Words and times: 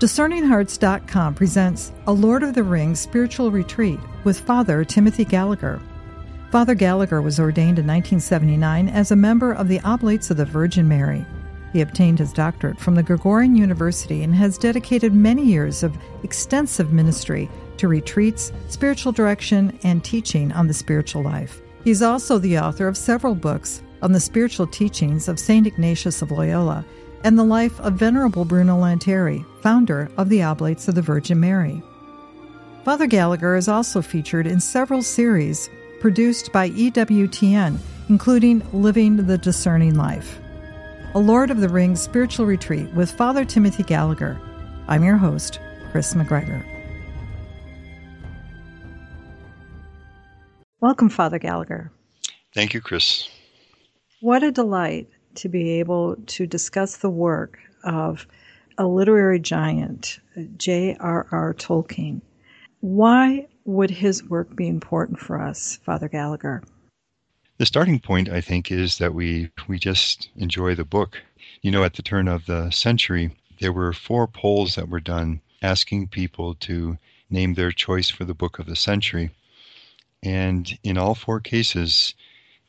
DiscerningHearts.com 0.00 1.34
presents 1.34 1.92
a 2.06 2.12
Lord 2.12 2.42
of 2.42 2.54
the 2.54 2.62
Rings 2.62 2.98
spiritual 2.98 3.50
retreat 3.50 4.00
with 4.24 4.40
Father 4.40 4.82
Timothy 4.82 5.26
Gallagher. 5.26 5.78
Father 6.50 6.74
Gallagher 6.74 7.20
was 7.20 7.38
ordained 7.38 7.78
in 7.78 7.86
1979 7.86 8.88
as 8.88 9.10
a 9.10 9.16
member 9.16 9.52
of 9.52 9.68
the 9.68 9.78
Oblates 9.80 10.30
of 10.30 10.38
the 10.38 10.44
Virgin 10.46 10.88
Mary. 10.88 11.26
He 11.74 11.82
obtained 11.82 12.18
his 12.18 12.32
doctorate 12.32 12.80
from 12.80 12.94
the 12.94 13.02
Gregorian 13.02 13.54
University 13.54 14.22
and 14.22 14.34
has 14.34 14.56
dedicated 14.56 15.12
many 15.12 15.44
years 15.44 15.82
of 15.82 15.98
extensive 16.22 16.94
ministry 16.94 17.50
to 17.76 17.86
retreats, 17.86 18.52
spiritual 18.68 19.12
direction, 19.12 19.78
and 19.82 20.02
teaching 20.02 20.50
on 20.52 20.66
the 20.66 20.72
spiritual 20.72 21.22
life. 21.22 21.60
He's 21.84 22.00
also 22.00 22.38
the 22.38 22.58
author 22.58 22.88
of 22.88 22.96
several 22.96 23.34
books 23.34 23.82
on 24.00 24.12
the 24.12 24.20
spiritual 24.20 24.66
teachings 24.66 25.28
of 25.28 25.38
St. 25.38 25.66
Ignatius 25.66 26.22
of 26.22 26.30
Loyola 26.30 26.86
and 27.24 27.38
the 27.38 27.44
life 27.44 27.78
of 27.80 27.94
Venerable 27.94 28.44
Bruno 28.44 28.78
Lanteri, 28.78 29.44
founder 29.60 30.10
of 30.16 30.28
the 30.28 30.42
Oblates 30.42 30.88
of 30.88 30.94
the 30.94 31.02
Virgin 31.02 31.40
Mary. 31.40 31.82
Father 32.84 33.06
Gallagher 33.06 33.56
is 33.56 33.68
also 33.68 34.00
featured 34.00 34.46
in 34.46 34.58
several 34.58 35.02
series 35.02 35.68
produced 36.00 36.50
by 36.50 36.70
EWTN, 36.70 37.78
including 38.08 38.62
Living 38.72 39.26
the 39.26 39.36
Discerning 39.36 39.96
Life. 39.96 40.40
A 41.14 41.18
Lord 41.18 41.50
of 41.50 41.60
the 41.60 41.68
Rings 41.68 42.00
spiritual 42.00 42.46
retreat 42.46 42.90
with 42.94 43.10
Father 43.10 43.44
Timothy 43.44 43.82
Gallagher. 43.82 44.40
I'm 44.88 45.04
your 45.04 45.16
host, 45.16 45.60
Kris 45.90 46.14
McGregor. 46.14 46.64
Welcome, 50.80 51.10
Father 51.10 51.38
Gallagher. 51.38 51.92
Thank 52.54 52.72
you, 52.72 52.80
Kris. 52.80 53.28
What 54.20 54.42
a 54.42 54.50
delight 54.50 55.08
to 55.36 55.48
be 55.48 55.78
able 55.80 56.16
to 56.26 56.46
discuss 56.46 56.98
the 56.98 57.10
work 57.10 57.58
of 57.84 58.26
a 58.78 58.86
literary 58.86 59.38
giant, 59.38 60.20
J.R.R. 60.56 61.54
Tolkien. 61.54 62.20
Why 62.80 63.46
would 63.64 63.90
his 63.90 64.24
work 64.24 64.56
be 64.56 64.68
important 64.68 65.18
for 65.18 65.40
us, 65.40 65.78
Father 65.84 66.08
Gallagher? 66.08 66.62
The 67.58 67.66
starting 67.66 68.00
point, 68.00 68.30
I 68.30 68.40
think, 68.40 68.72
is 68.72 68.98
that 68.98 69.12
we, 69.12 69.50
we 69.68 69.78
just 69.78 70.30
enjoy 70.36 70.74
the 70.74 70.84
book. 70.84 71.22
You 71.60 71.70
know, 71.70 71.84
at 71.84 71.94
the 71.94 72.02
turn 72.02 72.26
of 72.26 72.46
the 72.46 72.70
century, 72.70 73.36
there 73.60 73.72
were 73.72 73.92
four 73.92 74.26
polls 74.26 74.76
that 74.76 74.88
were 74.88 75.00
done 75.00 75.42
asking 75.60 76.08
people 76.08 76.54
to 76.54 76.96
name 77.28 77.54
their 77.54 77.70
choice 77.70 78.08
for 78.08 78.24
the 78.24 78.34
book 78.34 78.58
of 78.58 78.66
the 78.66 78.76
century. 78.76 79.30
And 80.22 80.78
in 80.82 80.96
all 80.96 81.14
four 81.14 81.40
cases, 81.40 82.14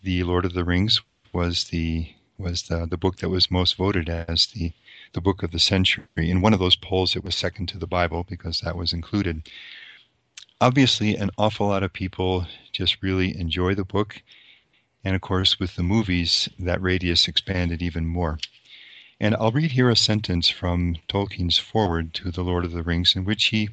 The 0.03 0.23
Lord 0.23 0.43
of 0.43 0.53
the 0.53 0.65
Rings 0.65 1.01
was 1.31 1.65
the 1.65 2.13
was 2.41 2.63
the, 2.63 2.85
the 2.85 2.97
book 2.97 3.17
that 3.17 3.29
was 3.29 3.51
most 3.51 3.75
voted 3.75 4.09
as 4.09 4.47
the, 4.47 4.73
the 5.13 5.21
book 5.21 5.43
of 5.43 5.51
the 5.51 5.59
century. 5.59 6.05
In 6.17 6.41
one 6.41 6.53
of 6.53 6.59
those 6.59 6.75
polls, 6.75 7.15
it 7.15 7.23
was 7.23 7.35
second 7.35 7.67
to 7.67 7.77
the 7.77 7.87
Bible 7.87 8.25
because 8.27 8.61
that 8.61 8.75
was 8.75 8.93
included. 8.93 9.43
Obviously, 10.59 11.15
an 11.15 11.29
awful 11.37 11.67
lot 11.67 11.83
of 11.83 11.93
people 11.93 12.47
just 12.71 13.01
really 13.01 13.37
enjoy 13.37 13.75
the 13.75 13.85
book. 13.85 14.21
And 15.03 15.15
of 15.15 15.21
course, 15.21 15.59
with 15.59 15.75
the 15.75 15.83
movies, 15.83 16.49
that 16.59 16.81
radius 16.81 17.27
expanded 17.27 17.81
even 17.81 18.05
more. 18.05 18.39
And 19.19 19.35
I'll 19.35 19.51
read 19.51 19.71
here 19.71 19.89
a 19.89 19.95
sentence 19.95 20.49
from 20.49 20.97
Tolkien's 21.07 21.59
foreword 21.59 22.13
to 22.15 22.31
The 22.31 22.43
Lord 22.43 22.65
of 22.65 22.71
the 22.71 22.83
Rings, 22.83 23.15
in 23.15 23.23
which 23.23 23.45
he 23.45 23.69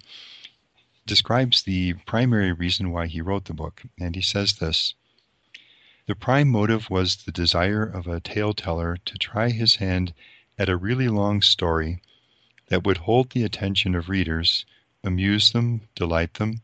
describes 1.06 1.62
the 1.62 1.94
primary 2.06 2.52
reason 2.52 2.92
why 2.92 3.06
he 3.06 3.22
wrote 3.22 3.46
the 3.46 3.54
book. 3.54 3.82
And 3.98 4.14
he 4.14 4.20
says 4.20 4.54
this 4.54 4.94
the 6.08 6.14
prime 6.14 6.48
motive 6.48 6.88
was 6.88 7.16
the 7.16 7.32
desire 7.32 7.82
of 7.82 8.06
a 8.06 8.18
tale 8.18 8.54
teller 8.54 8.96
to 9.04 9.18
try 9.18 9.50
his 9.50 9.76
hand 9.76 10.14
at 10.58 10.70
a 10.70 10.76
really 10.76 11.06
long 11.06 11.42
story 11.42 12.00
that 12.68 12.82
would 12.82 12.96
hold 12.96 13.28
the 13.28 13.44
attention 13.44 13.94
of 13.94 14.08
readers, 14.08 14.64
amuse 15.04 15.52
them, 15.52 15.82
delight 15.94 16.32
them, 16.34 16.62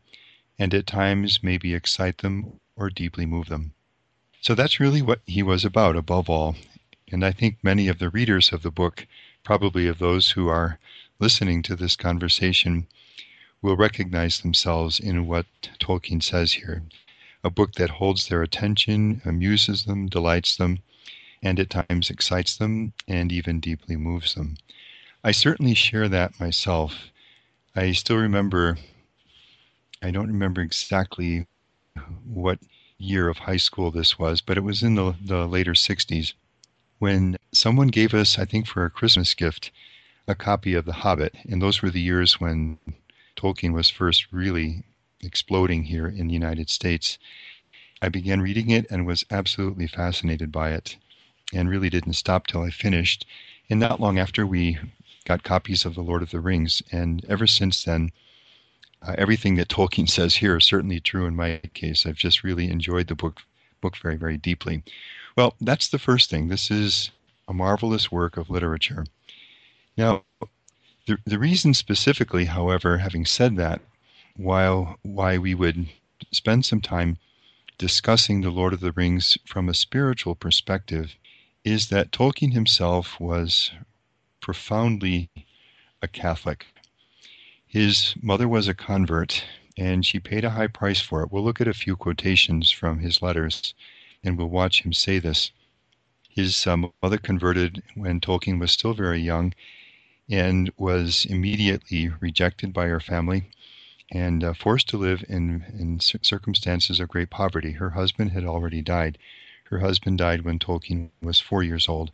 and 0.57 0.73
at 0.73 0.87
times 0.87 1.43
maybe 1.43 1.75
excite 1.75 2.17
them 2.17 2.59
or 2.75 2.89
deeply 2.89 3.27
move 3.27 3.47
them. 3.47 3.71
So 4.41 4.55
that's 4.55 4.79
really 4.79 5.03
what 5.03 5.21
he 5.27 5.43
was 5.43 5.63
about 5.63 5.95
above 5.95 6.27
all. 6.27 6.55
And 7.11 7.23
I 7.23 7.31
think 7.31 7.63
many 7.63 7.87
of 7.87 7.99
the 7.99 8.09
readers 8.09 8.51
of 8.51 8.63
the 8.63 8.71
book, 8.71 9.05
probably 9.43 9.85
of 9.85 9.99
those 9.99 10.31
who 10.31 10.47
are 10.47 10.79
listening 11.19 11.61
to 11.63 11.75
this 11.75 11.95
conversation, 11.95 12.87
will 13.61 13.77
recognize 13.77 14.39
themselves 14.39 14.99
in 14.99 15.27
what 15.27 15.45
Tolkien 15.79 16.23
says 16.23 16.53
here 16.53 16.81
a 17.45 17.49
book 17.51 17.73
that 17.73 17.91
holds 17.91 18.27
their 18.27 18.41
attention, 18.41 19.21
amuses 19.23 19.85
them, 19.85 20.07
delights 20.07 20.55
them, 20.55 20.79
and 21.43 21.59
at 21.59 21.69
times 21.69 22.09
excites 22.09 22.57
them 22.57 22.91
and 23.07 23.31
even 23.31 23.59
deeply 23.59 23.95
moves 23.95 24.33
them. 24.33 24.57
I 25.23 25.31
certainly 25.31 25.75
share 25.75 26.09
that 26.09 26.39
myself. 26.39 27.11
I 27.75 27.91
still 27.91 28.17
remember, 28.17 28.79
I 30.01 30.09
don't 30.09 30.27
remember 30.27 30.61
exactly 30.61 31.45
what 32.25 32.57
year 32.97 33.29
of 33.29 33.37
high 33.37 33.57
school 33.57 33.91
this 33.91 34.17
was, 34.17 34.41
but 34.41 34.57
it 34.57 34.63
was 34.63 34.81
in 34.81 34.95
the, 34.95 35.13
the 35.21 35.45
later 35.45 35.73
60s 35.73 36.33
when 36.97 37.37
someone 37.51 37.89
gave 37.89 38.15
us, 38.15 38.39
I 38.39 38.45
think 38.45 38.65
for 38.65 38.85
a 38.85 38.89
Christmas 38.89 39.35
gift, 39.35 39.69
a 40.27 40.33
copy 40.33 40.73
of 40.73 40.85
The 40.85 40.93
Hobbit. 40.93 41.35
And 41.47 41.61
those 41.61 41.83
were 41.83 41.91
the 41.91 42.01
years 42.01 42.39
when 42.39 42.79
Tolkien 43.35 43.73
was 43.73 43.91
first 43.91 44.31
really 44.31 44.83
exploding 45.25 45.83
here 45.83 46.07
in 46.07 46.27
the 46.27 46.33
United 46.33 46.69
States. 46.69 47.17
I 48.01 48.09
began 48.09 48.41
reading 48.41 48.69
it 48.69 48.85
and 48.89 49.05
was 49.05 49.25
absolutely 49.31 49.87
fascinated 49.87 50.51
by 50.51 50.71
it 50.71 50.95
and 51.53 51.69
really 51.69 51.89
didn't 51.89 52.13
stop 52.13 52.47
till 52.47 52.61
I 52.61 52.69
finished. 52.69 53.25
And 53.69 53.79
not 53.79 53.99
long 53.99 54.19
after, 54.19 54.45
we 54.45 54.77
got 55.25 55.43
copies 55.43 55.85
of 55.85 55.95
The 55.95 56.03
Lord 56.03 56.21
of 56.21 56.31
the 56.31 56.39
Rings. 56.39 56.81
And 56.91 57.25
ever 57.27 57.47
since 57.47 57.83
then, 57.83 58.11
uh, 59.01 59.15
everything 59.17 59.55
that 59.55 59.69
Tolkien 59.69 60.09
says 60.17 60.35
here 60.35 60.57
is 60.57 60.65
certainly 60.65 60.99
true 60.99 61.25
in 61.25 61.35
my 61.35 61.59
case. 61.73 62.05
I've 62.05 62.15
just 62.15 62.43
really 62.43 62.69
enjoyed 62.69 63.07
the 63.07 63.15
book, 63.15 63.41
book 63.81 63.97
very, 63.97 64.17
very 64.17 64.37
deeply. 64.37 64.83
Well, 65.35 65.55
that's 65.59 65.89
the 65.89 65.99
first 65.99 66.29
thing. 66.29 66.47
This 66.47 66.71
is 66.71 67.11
a 67.47 67.53
marvelous 67.53 68.11
work 68.11 68.37
of 68.37 68.49
literature. 68.49 69.05
Now, 69.97 70.23
the, 71.07 71.17
the 71.25 71.39
reason 71.39 71.73
specifically, 71.73 72.45
however, 72.45 72.97
having 72.97 73.25
said 73.25 73.55
that, 73.57 73.81
while 74.37 74.99
why 75.01 75.37
we 75.37 75.55
would 75.55 75.87
spend 76.31 76.65
some 76.65 76.81
time 76.81 77.17
discussing 77.77 78.41
The 78.41 78.49
Lord 78.49 78.73
of 78.73 78.81
the 78.81 78.91
Rings 78.91 79.37
from 79.45 79.69
a 79.69 79.73
spiritual 79.73 80.35
perspective 80.35 81.15
is 81.63 81.87
that 81.87 82.11
Tolkien 82.11 82.51
himself 82.51 83.17
was 83.19 83.71
profoundly 84.41 85.29
a 86.01 86.07
Catholic. 86.07 86.67
His 87.65 88.13
mother 88.21 88.47
was 88.47 88.67
a 88.67 88.73
convert, 88.73 89.43
and 89.77 90.05
she 90.05 90.19
paid 90.19 90.43
a 90.43 90.51
high 90.51 90.67
price 90.67 90.99
for 90.99 91.23
it. 91.23 91.31
We'll 91.31 91.43
look 91.43 91.61
at 91.61 91.67
a 91.67 91.73
few 91.73 91.95
quotations 91.95 92.69
from 92.69 92.99
his 92.99 93.21
letters, 93.21 93.73
and 94.21 94.37
we'll 94.37 94.49
watch 94.49 94.81
him 94.81 94.91
say 94.91 95.17
this. 95.17 95.51
His 96.29 96.67
um, 96.67 96.91
mother 97.01 97.17
converted 97.17 97.81
when 97.95 98.19
Tolkien 98.19 98.59
was 98.59 98.73
still 98.73 98.93
very 98.93 99.21
young 99.21 99.53
and 100.29 100.69
was 100.77 101.25
immediately 101.25 102.09
rejected 102.19 102.73
by 102.73 102.87
her 102.87 102.99
family 102.99 103.49
and 104.11 104.43
uh, 104.43 104.53
forced 104.53 104.87
to 104.89 104.97
live 104.97 105.23
in, 105.27 105.65
in 105.77 105.99
circumstances 105.99 106.99
of 106.99 107.09
great 107.09 107.29
poverty. 107.29 107.71
Her 107.73 107.91
husband 107.91 108.31
had 108.31 108.45
already 108.45 108.81
died. 108.81 109.17
Her 109.65 109.79
husband 109.79 110.17
died 110.19 110.41
when 110.41 110.59
Tolkien 110.59 111.09
was 111.21 111.39
four 111.39 111.63
years 111.63 111.89
old. 111.89 112.11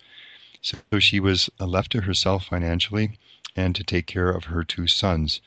So 0.61 0.77
she 0.99 1.19
was 1.19 1.49
uh, 1.59 1.65
left 1.65 1.91
to 1.93 2.01
herself 2.01 2.45
financially 2.45 3.17
and 3.55 3.75
to 3.75 3.83
take 3.83 4.07
care 4.07 4.29
of 4.29 4.45
her 4.45 4.63
two 4.63 4.87
sons. 4.87 5.41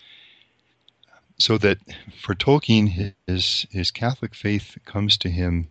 So 1.38 1.56
that 1.58 1.78
for 2.20 2.34
Tolkien, 2.34 3.14
his, 3.26 3.66
his 3.70 3.90
Catholic 3.90 4.34
faith 4.34 4.76
comes 4.84 5.16
to 5.18 5.30
him 5.30 5.68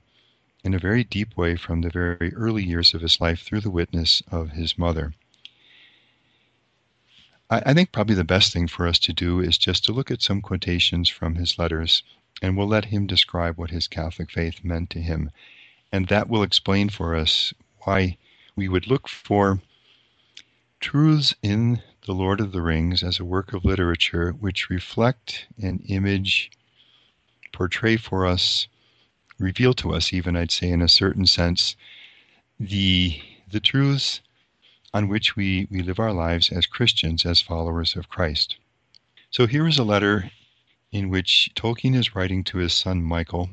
in 0.63 0.73
a 0.73 0.79
very 0.79 1.03
deep 1.03 1.37
way 1.37 1.55
from 1.55 1.81
the 1.81 1.89
very 1.89 2.33
early 2.33 2.63
years 2.63 2.93
of 2.93 3.01
his 3.01 3.21
life 3.21 3.41
through 3.41 3.61
the 3.61 3.69
witness 3.69 4.23
of 4.31 4.51
his 4.51 4.77
mother. 4.77 5.13
I, 7.53 7.61
I 7.67 7.73
think 7.75 7.91
probably 7.91 8.15
the 8.15 8.23
best 8.23 8.51
thing 8.51 8.67
for 8.67 8.87
us 8.87 8.97
to 8.99 9.13
do 9.13 9.39
is 9.39 9.59
just 9.59 9.85
to 9.85 9.91
look 9.91 10.09
at 10.09 10.23
some 10.23 10.41
quotations 10.41 11.07
from 11.07 11.35
his 11.35 11.59
letters, 11.59 12.01
and 12.41 12.57
we'll 12.57 12.67
let 12.67 12.85
him 12.85 13.05
describe 13.05 13.59
what 13.59 13.69
his 13.69 13.87
Catholic 13.87 14.31
faith 14.31 14.63
meant 14.63 14.89
to 14.91 14.99
him. 14.99 15.29
And 15.91 16.07
that 16.07 16.27
will 16.27 16.41
explain 16.41 16.89
for 16.89 17.15
us 17.15 17.53
why 17.81 18.17
we 18.55 18.67
would 18.67 18.87
look 18.87 19.07
for 19.07 19.61
truths 20.79 21.35
in 21.43 21.83
The 22.07 22.13
Lord 22.13 22.39
of 22.39 22.53
the 22.53 22.61
Rings 22.63 23.03
as 23.03 23.19
a 23.19 23.25
work 23.25 23.53
of 23.53 23.63
literature 23.63 24.31
which 24.31 24.71
reflect 24.71 25.45
an 25.61 25.83
image, 25.87 26.49
portray 27.51 27.97
for 27.97 28.25
us, 28.25 28.67
reveal 29.37 29.75
to 29.75 29.93
us, 29.93 30.11
even 30.11 30.35
I'd 30.35 30.49
say 30.49 30.69
in 30.69 30.81
a 30.81 30.87
certain 30.87 31.27
sense, 31.27 31.75
the 32.59 33.21
the 33.47 33.59
truths 33.59 34.21
on 34.93 35.07
which 35.07 35.35
we, 35.35 35.67
we 35.71 35.81
live 35.81 35.99
our 35.99 36.13
lives 36.13 36.51
as 36.51 36.67
Christians, 36.67 37.25
as 37.25 37.41
followers 37.41 37.95
of 37.95 38.09
Christ. 38.09 38.57
So 39.31 39.47
here 39.47 39.67
is 39.67 39.79
a 39.79 39.83
letter 39.83 40.29
in 40.91 41.09
which 41.09 41.49
Tolkien 41.55 41.95
is 41.95 42.15
writing 42.15 42.43
to 42.43 42.59
his 42.59 42.73
son 42.73 43.01
Michael. 43.01 43.49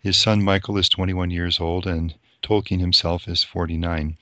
His 0.00 0.16
son 0.16 0.42
Michael 0.42 0.76
is 0.76 0.88
21 0.88 1.30
years 1.30 1.60
old, 1.60 1.86
and 1.86 2.14
Tolkien 2.42 2.80
himself 2.80 3.28
is 3.28 3.44
49. 3.44 4.18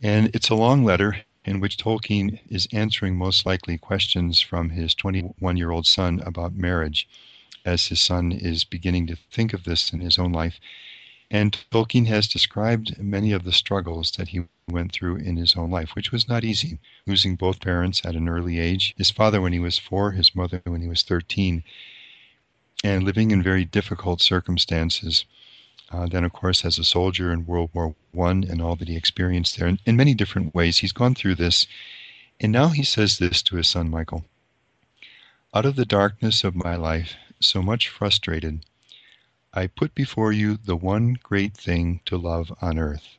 And 0.00 0.34
it's 0.34 0.48
a 0.48 0.54
long 0.54 0.82
letter, 0.82 1.18
in 1.44 1.60
which 1.60 1.76
Tolkien 1.76 2.40
is 2.48 2.66
answering 2.72 3.16
most 3.16 3.44
likely 3.44 3.76
questions 3.76 4.40
from 4.40 4.70
his 4.70 4.94
21 4.94 5.58
year 5.58 5.70
old 5.70 5.86
son 5.86 6.20
about 6.24 6.54
marriage, 6.54 7.06
as 7.66 7.88
his 7.88 8.00
son 8.00 8.32
is 8.32 8.64
beginning 8.64 9.06
to 9.08 9.16
think 9.30 9.52
of 9.52 9.64
this 9.64 9.92
in 9.92 10.00
his 10.00 10.18
own 10.18 10.32
life. 10.32 10.58
And 11.30 11.52
Tolkien 11.70 12.06
has 12.06 12.26
described 12.26 12.98
many 12.98 13.32
of 13.32 13.44
the 13.44 13.52
struggles 13.52 14.12
that 14.12 14.28
he 14.28 14.44
went 14.70 14.92
through 14.92 15.16
in 15.16 15.36
his 15.36 15.56
own 15.56 15.70
life, 15.70 15.94
which 15.94 16.12
was 16.12 16.28
not 16.28 16.44
easy. 16.44 16.78
Losing 17.06 17.36
both 17.36 17.60
parents 17.60 18.02
at 18.04 18.16
an 18.16 18.28
early 18.28 18.58
age, 18.58 18.94
his 18.96 19.10
father 19.10 19.40
when 19.40 19.52
he 19.52 19.58
was 19.58 19.78
four, 19.78 20.12
his 20.12 20.34
mother 20.34 20.62
when 20.64 20.80
he 20.80 20.88
was 20.88 21.02
13, 21.02 21.62
and 22.82 23.02
living 23.02 23.30
in 23.30 23.42
very 23.42 23.64
difficult 23.64 24.22
circumstances. 24.22 25.24
Uh, 25.90 26.06
then, 26.06 26.24
of 26.24 26.32
course, 26.32 26.64
as 26.64 26.78
a 26.78 26.84
soldier 26.84 27.32
in 27.32 27.46
World 27.46 27.70
War 27.74 27.94
One 28.12 28.44
and 28.44 28.62
all 28.62 28.76
that 28.76 28.88
he 28.88 28.96
experienced 28.96 29.58
there, 29.58 29.68
in, 29.68 29.78
in 29.84 29.96
many 29.96 30.14
different 30.14 30.54
ways, 30.54 30.78
he's 30.78 30.92
gone 30.92 31.14
through 31.14 31.34
this. 31.34 31.66
And 32.38 32.52
now 32.52 32.68
he 32.68 32.84
says 32.84 33.18
this 33.18 33.42
to 33.42 33.56
his 33.56 33.68
son 33.68 33.90
Michael 33.90 34.24
Out 35.52 35.66
of 35.66 35.76
the 35.76 35.84
darkness 35.84 36.44
of 36.44 36.54
my 36.54 36.76
life, 36.76 37.16
so 37.40 37.60
much 37.60 37.88
frustrated, 37.88 38.64
I 39.52 39.66
put 39.66 39.96
before 39.96 40.32
you 40.32 40.56
the 40.56 40.76
one 40.76 41.14
great 41.14 41.56
thing 41.56 42.00
to 42.04 42.16
love 42.16 42.52
on 42.62 42.78
earth, 42.78 43.18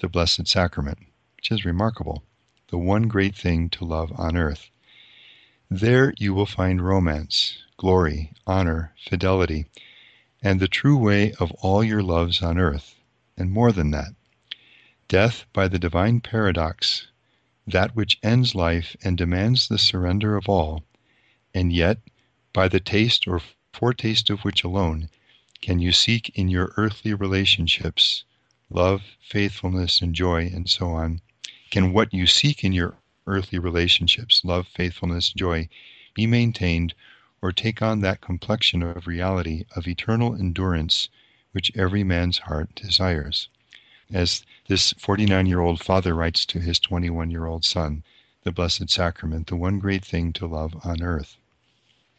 the 0.00 0.08
Blessed 0.08 0.48
Sacrament, 0.48 0.98
which 1.36 1.50
is 1.50 1.64
remarkable. 1.64 2.24
The 2.68 2.78
one 2.78 3.08
great 3.08 3.36
thing 3.36 3.68
to 3.70 3.84
love 3.84 4.12
on 4.16 4.36
earth. 4.36 4.70
There 5.70 6.14
you 6.18 6.34
will 6.34 6.46
find 6.46 6.84
romance, 6.84 7.58
glory, 7.76 8.32
honor, 8.46 8.94
fidelity 9.08 9.66
and 10.42 10.58
the 10.58 10.68
true 10.68 10.96
way 10.96 11.32
of 11.34 11.52
all 11.60 11.84
your 11.84 12.02
loves 12.02 12.42
on 12.42 12.58
earth, 12.58 12.94
and 13.36 13.50
more 13.50 13.72
than 13.72 13.90
that. 13.90 14.14
Death 15.08 15.44
by 15.52 15.68
the 15.68 15.78
divine 15.78 16.20
paradox, 16.20 17.08
that 17.66 17.94
which 17.94 18.18
ends 18.22 18.54
life 18.54 18.96
and 19.02 19.18
demands 19.18 19.68
the 19.68 19.78
surrender 19.78 20.36
of 20.36 20.48
all, 20.48 20.84
and 21.52 21.72
yet, 21.72 21.98
by 22.52 22.68
the 22.68 22.80
taste 22.80 23.28
or 23.28 23.42
foretaste 23.72 24.30
of 24.30 24.40
which 24.40 24.64
alone, 24.64 25.10
can 25.60 25.78
you 25.78 25.92
seek 25.92 26.30
in 26.30 26.48
your 26.48 26.72
earthly 26.76 27.12
relationships 27.12 28.24
love, 28.70 29.02
faithfulness, 29.20 30.00
and 30.00 30.14
joy, 30.14 30.46
and 30.46 30.70
so 30.70 30.88
on, 30.90 31.20
can 31.70 31.92
what 31.92 32.14
you 32.14 32.26
seek 32.26 32.62
in 32.64 32.72
your 32.72 32.94
earthly 33.26 33.58
relationships, 33.58 34.44
love, 34.44 34.66
faithfulness, 34.68 35.32
joy, 35.32 35.68
be 36.14 36.26
maintained 36.26 36.94
or 37.42 37.52
take 37.52 37.82
on 37.82 38.00
that 38.00 38.20
complexion 38.20 38.82
of 38.82 39.06
reality 39.06 39.64
of 39.74 39.88
eternal 39.88 40.34
endurance 40.34 41.08
which 41.52 41.72
every 41.76 42.04
man's 42.04 42.38
heart 42.38 42.74
desires. 42.74 43.48
As 44.12 44.44
this 44.68 44.92
49 44.98 45.46
year 45.46 45.60
old 45.60 45.82
father 45.82 46.14
writes 46.14 46.44
to 46.46 46.60
his 46.60 46.78
21 46.78 47.30
year 47.30 47.46
old 47.46 47.64
son, 47.64 48.02
the 48.42 48.52
Blessed 48.52 48.88
Sacrament, 48.88 49.48
the 49.48 49.56
one 49.56 49.78
great 49.78 50.04
thing 50.04 50.32
to 50.34 50.46
love 50.46 50.74
on 50.84 51.02
earth. 51.02 51.36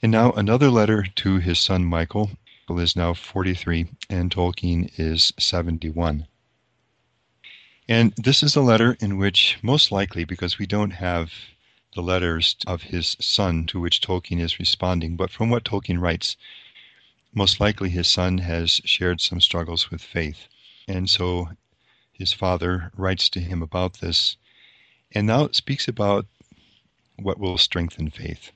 And 0.02 0.12
now 0.12 0.32
another 0.34 0.70
letter 0.70 1.04
to 1.04 1.38
his 1.38 1.60
son 1.60 1.86
Michael. 1.86 2.32
Michael 2.68 2.80
is 2.80 2.96
now 2.96 3.14
43 3.14 3.88
and 4.10 4.32
Tolkien 4.32 4.92
is 4.98 5.34
71. 5.38 6.28
And 7.92 8.14
this 8.16 8.42
is 8.42 8.56
a 8.56 8.62
letter 8.62 8.96
in 9.02 9.18
which, 9.18 9.58
most 9.62 9.92
likely, 9.92 10.24
because 10.24 10.58
we 10.58 10.66
don't 10.66 10.92
have 10.92 11.34
the 11.94 12.02
letters 12.02 12.56
of 12.66 12.84
his 12.84 13.18
son 13.20 13.66
to 13.66 13.82
which 13.82 14.00
Tolkien 14.00 14.40
is 14.40 14.60
responding. 14.60 15.18
But 15.18 15.30
from 15.30 15.50
what 15.50 15.66
Tolkien 15.66 16.00
writes, 16.00 16.38
most 17.34 17.60
likely 17.60 17.90
his 17.90 18.08
son 18.08 18.38
has 18.38 18.80
shared 18.86 19.20
some 19.20 19.42
struggles 19.42 19.92
with 19.92 20.02
faith. 20.02 20.48
And 20.88 21.10
so 21.10 21.50
his 22.14 22.32
father 22.32 22.94
writes 22.96 23.28
to 23.28 23.42
him 23.42 23.62
about 23.62 24.00
this 24.00 24.38
and 25.12 25.28
now 25.28 25.44
it 25.44 25.56
speaks 25.58 25.90
about 25.90 26.26
what 27.18 27.40
will 27.40 27.58
strengthen 27.58 28.10
faith. 28.10 28.54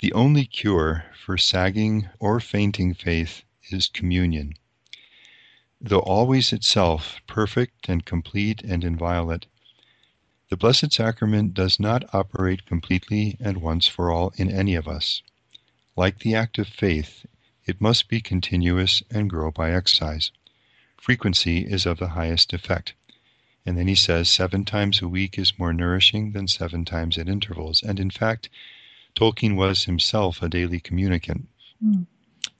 The 0.00 0.12
only 0.14 0.46
cure 0.46 1.04
for 1.14 1.38
sagging 1.38 2.08
or 2.18 2.40
fainting 2.40 2.92
faith 2.92 3.44
is 3.70 3.86
communion. 3.86 4.54
Though 5.84 5.98
always 5.98 6.52
itself 6.52 7.20
perfect 7.26 7.88
and 7.88 8.04
complete 8.04 8.62
and 8.62 8.84
inviolate, 8.84 9.46
the 10.48 10.56
Blessed 10.56 10.92
Sacrament 10.92 11.54
does 11.54 11.80
not 11.80 12.14
operate 12.14 12.66
completely 12.66 13.36
and 13.40 13.56
once 13.56 13.88
for 13.88 14.12
all 14.12 14.32
in 14.36 14.48
any 14.48 14.76
of 14.76 14.86
us. 14.86 15.22
Like 15.96 16.20
the 16.20 16.36
act 16.36 16.58
of 16.58 16.68
faith, 16.68 17.26
it 17.66 17.80
must 17.80 18.08
be 18.08 18.20
continuous 18.20 19.02
and 19.10 19.28
grow 19.28 19.50
by 19.50 19.72
exercise. 19.72 20.30
Frequency 20.96 21.66
is 21.66 21.84
of 21.84 21.98
the 21.98 22.10
highest 22.10 22.52
effect. 22.52 22.94
And 23.66 23.76
then 23.76 23.88
he 23.88 23.96
says 23.96 24.28
seven 24.28 24.64
times 24.64 25.02
a 25.02 25.08
week 25.08 25.36
is 25.36 25.58
more 25.58 25.72
nourishing 25.72 26.30
than 26.30 26.46
seven 26.46 26.84
times 26.84 27.18
at 27.18 27.28
intervals. 27.28 27.82
And 27.82 27.98
in 27.98 28.10
fact, 28.10 28.48
Tolkien 29.16 29.56
was 29.56 29.86
himself 29.86 30.42
a 30.42 30.48
daily 30.48 30.78
communicant. 30.78 31.48
Mm. 31.84 32.06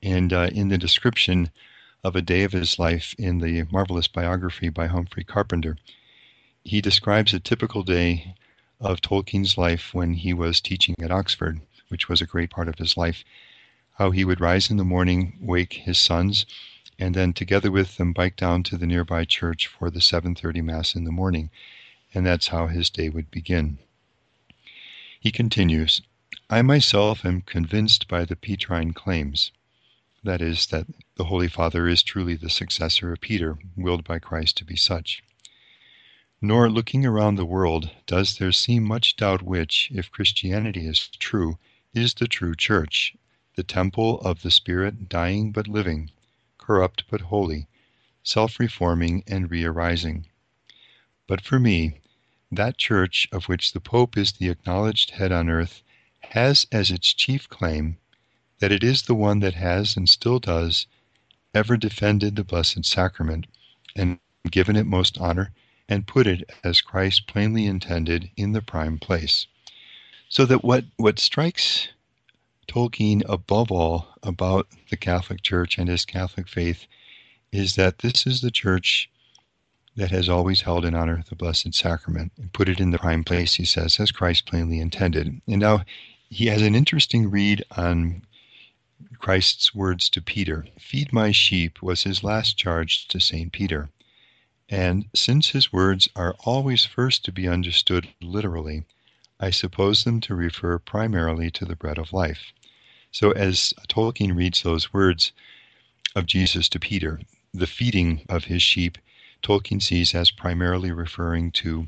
And 0.02 0.32
uh, 0.32 0.50
in 0.52 0.70
the 0.70 0.78
description 0.78 1.52
of 2.04 2.16
a 2.16 2.22
day 2.22 2.42
of 2.42 2.52
his 2.52 2.78
life 2.78 3.14
in 3.18 3.38
the 3.38 3.62
marvelous 3.70 4.08
biography 4.08 4.68
by 4.68 4.86
Humphrey 4.88 5.22
Carpenter, 5.22 5.76
he 6.64 6.80
describes 6.80 7.32
a 7.32 7.40
typical 7.40 7.82
day 7.82 8.34
of 8.80 9.00
Tolkien's 9.00 9.56
life 9.56 9.94
when 9.94 10.14
he 10.14 10.32
was 10.32 10.60
teaching 10.60 10.96
at 11.00 11.12
Oxford, 11.12 11.60
which 11.88 12.08
was 12.08 12.20
a 12.20 12.26
great 12.26 12.50
part 12.50 12.68
of 12.68 12.78
his 12.78 12.96
life. 12.96 13.24
How 13.98 14.10
he 14.10 14.24
would 14.24 14.40
rise 14.40 14.70
in 14.70 14.78
the 14.78 14.84
morning, 14.84 15.36
wake 15.40 15.74
his 15.74 15.98
sons, 15.98 16.46
and 16.98 17.14
then 17.14 17.32
together 17.32 17.70
with 17.70 17.96
them 17.96 18.12
bike 18.12 18.36
down 18.36 18.62
to 18.64 18.76
the 18.76 18.86
nearby 18.86 19.24
church 19.24 19.66
for 19.66 19.90
the 19.90 20.00
7:30 20.00 20.62
mass 20.62 20.94
in 20.94 21.04
the 21.04 21.12
morning, 21.12 21.50
and 22.12 22.26
that's 22.26 22.48
how 22.48 22.66
his 22.66 22.90
day 22.90 23.08
would 23.08 23.30
begin. 23.30 23.78
He 25.20 25.30
continues, 25.30 26.02
I 26.50 26.62
myself 26.62 27.24
am 27.24 27.42
convinced 27.42 28.08
by 28.08 28.24
the 28.24 28.36
Petrine 28.36 28.92
claims, 28.92 29.52
that 30.24 30.40
is, 30.40 30.66
that 30.66 30.86
the 31.16 31.24
Holy 31.24 31.48
Father 31.48 31.88
is 31.88 32.02
truly 32.02 32.36
the 32.36 32.48
successor 32.48 33.12
of 33.12 33.20
Peter, 33.20 33.58
willed 33.76 34.04
by 34.04 34.18
Christ 34.18 34.56
to 34.58 34.64
be 34.64 34.76
such. 34.76 35.22
Nor, 36.40 36.70
looking 36.70 37.04
around 37.04 37.34
the 37.34 37.44
world, 37.44 37.90
does 38.06 38.38
there 38.38 38.52
seem 38.52 38.84
much 38.84 39.16
doubt 39.16 39.42
which, 39.42 39.90
if 39.92 40.10
Christianity 40.10 40.86
is 40.86 41.08
true, 41.18 41.58
is 41.92 42.14
the 42.14 42.28
true 42.28 42.54
Church, 42.54 43.16
the 43.56 43.62
temple 43.62 44.20
of 44.20 44.42
the 44.42 44.50
Spirit 44.50 45.08
dying 45.08 45.52
but 45.52 45.68
living, 45.68 46.10
corrupt 46.58 47.04
but 47.10 47.22
holy, 47.22 47.66
self 48.22 48.60
reforming 48.60 49.24
and 49.26 49.50
re 49.50 49.64
arising. 49.64 50.26
But 51.26 51.40
for 51.40 51.58
me, 51.58 51.98
that 52.50 52.78
Church 52.78 53.28
of 53.32 53.48
which 53.48 53.72
the 53.72 53.80
Pope 53.80 54.16
is 54.16 54.32
the 54.32 54.50
acknowledged 54.50 55.10
head 55.10 55.32
on 55.32 55.48
earth 55.48 55.82
has 56.20 56.66
as 56.70 56.90
its 56.90 57.12
chief 57.12 57.48
claim 57.48 57.98
that 58.62 58.70
it 58.70 58.84
is 58.84 59.02
the 59.02 59.14
one 59.14 59.40
that 59.40 59.54
has 59.54 59.96
and 59.96 60.08
still 60.08 60.38
does 60.38 60.86
ever 61.52 61.76
defended 61.76 62.36
the 62.36 62.44
Blessed 62.44 62.84
Sacrament 62.84 63.48
and 63.96 64.20
given 64.52 64.76
it 64.76 64.86
most 64.86 65.18
honor 65.18 65.50
and 65.88 66.06
put 66.06 66.28
it 66.28 66.48
as 66.62 66.80
Christ 66.80 67.26
plainly 67.26 67.66
intended 67.66 68.30
in 68.36 68.52
the 68.52 68.62
prime 68.62 69.00
place. 69.00 69.48
So 70.28 70.46
that 70.46 70.62
what, 70.62 70.84
what 70.96 71.18
strikes 71.18 71.88
Tolkien 72.68 73.24
above 73.28 73.72
all 73.72 74.14
about 74.22 74.68
the 74.90 74.96
Catholic 74.96 75.42
Church 75.42 75.76
and 75.76 75.88
his 75.88 76.04
Catholic 76.04 76.46
faith 76.46 76.86
is 77.50 77.74
that 77.74 77.98
this 77.98 78.28
is 78.28 78.42
the 78.42 78.52
church 78.52 79.10
that 79.96 80.12
has 80.12 80.28
always 80.28 80.60
held 80.60 80.84
in 80.84 80.94
honor 80.94 81.24
the 81.28 81.34
Blessed 81.34 81.74
Sacrament 81.74 82.30
and 82.38 82.52
put 82.52 82.68
it 82.68 82.78
in 82.78 82.92
the 82.92 82.98
prime 83.00 83.24
place, 83.24 83.56
he 83.56 83.64
says, 83.64 83.98
as 83.98 84.12
Christ 84.12 84.46
plainly 84.46 84.78
intended. 84.78 85.42
And 85.48 85.60
now 85.60 85.84
he 86.30 86.46
has 86.46 86.62
an 86.62 86.76
interesting 86.76 87.28
read 87.28 87.64
on 87.76 88.22
Christ's 89.18 89.74
words 89.74 90.08
to 90.10 90.20
Peter. 90.20 90.66
Feed 90.78 91.12
my 91.12 91.30
sheep 91.30 91.82
was 91.82 92.02
his 92.02 92.22
last 92.22 92.56
charge 92.56 93.08
to 93.08 93.20
St. 93.20 93.52
Peter. 93.52 93.90
And 94.68 95.06
since 95.14 95.48
his 95.48 95.72
words 95.72 96.08
are 96.16 96.34
always 96.40 96.84
first 96.84 97.24
to 97.24 97.32
be 97.32 97.48
understood 97.48 98.08
literally, 98.20 98.84
I 99.38 99.50
suppose 99.50 100.04
them 100.04 100.20
to 100.22 100.34
refer 100.34 100.78
primarily 100.78 101.50
to 101.50 101.64
the 101.64 101.76
bread 101.76 101.98
of 101.98 102.12
life. 102.12 102.52
So 103.10 103.32
as 103.32 103.74
Tolkien 103.88 104.34
reads 104.34 104.62
those 104.62 104.92
words 104.92 105.32
of 106.14 106.26
Jesus 106.26 106.68
to 106.70 106.80
Peter, 106.80 107.20
the 107.52 107.66
feeding 107.66 108.24
of 108.28 108.44
his 108.44 108.62
sheep, 108.62 108.98
Tolkien 109.42 109.82
sees 109.82 110.14
as 110.14 110.30
primarily 110.30 110.92
referring 110.92 111.50
to 111.52 111.86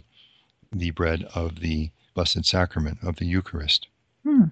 the 0.73 0.91
bread 0.91 1.23
of 1.35 1.61
the 1.61 1.91
Blessed 2.15 2.45
Sacrament 2.45 2.99
of 3.03 3.17
the 3.17 3.27
Eucharist. 3.27 3.87
Hmm. 4.25 4.45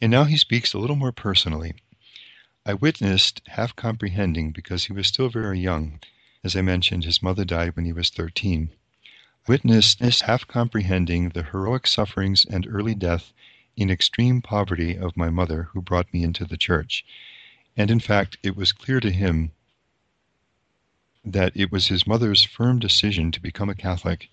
And 0.00 0.10
now 0.10 0.24
he 0.24 0.36
speaks 0.36 0.74
a 0.74 0.78
little 0.78 0.96
more 0.96 1.12
personally. 1.12 1.74
I 2.66 2.74
witnessed, 2.74 3.42
half 3.48 3.76
comprehending 3.76 4.50
because 4.50 4.86
he 4.86 4.92
was 4.92 5.06
still 5.06 5.28
very 5.28 5.60
young, 5.60 6.00
as 6.42 6.56
I 6.56 6.62
mentioned, 6.62 7.04
his 7.04 7.22
mother 7.22 7.44
died 7.44 7.76
when 7.76 7.84
he 7.84 7.92
was 7.92 8.10
13. 8.10 8.70
Witnessed 9.46 10.00
half 10.00 10.46
comprehending 10.46 11.28
the 11.28 11.42
heroic 11.42 11.86
sufferings 11.86 12.44
and 12.44 12.66
early 12.66 12.94
death 12.94 13.32
in 13.76 13.90
extreme 13.90 14.40
poverty 14.40 14.96
of 14.96 15.16
my 15.16 15.30
mother 15.30 15.64
who 15.72 15.82
brought 15.82 16.12
me 16.12 16.22
into 16.22 16.44
the 16.44 16.56
church. 16.56 17.04
And 17.76 17.90
in 17.90 18.00
fact, 18.00 18.36
it 18.42 18.56
was 18.56 18.72
clear 18.72 19.00
to 19.00 19.10
him 19.10 19.52
that 21.24 21.52
it 21.54 21.72
was 21.72 21.88
his 21.88 22.06
mother's 22.06 22.44
firm 22.44 22.78
decision 22.78 23.30
to 23.32 23.40
become 23.40 23.68
a 23.68 23.74
Catholic 23.74 24.28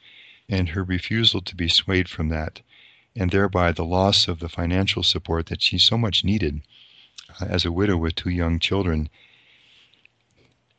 and 0.49 0.69
her 0.69 0.83
refusal 0.83 1.41
to 1.41 1.55
be 1.55 1.67
swayed 1.67 2.09
from 2.09 2.29
that, 2.29 2.61
and 3.15 3.31
thereby 3.31 3.71
the 3.71 3.85
loss 3.85 4.27
of 4.27 4.39
the 4.39 4.49
financial 4.49 5.03
support 5.03 5.47
that 5.47 5.61
she 5.61 5.77
so 5.77 5.97
much 5.97 6.23
needed 6.23 6.61
uh, 7.39 7.45
as 7.45 7.65
a 7.65 7.71
widow 7.71 7.97
with 7.97 8.15
two 8.15 8.29
young 8.29 8.59
children, 8.59 9.09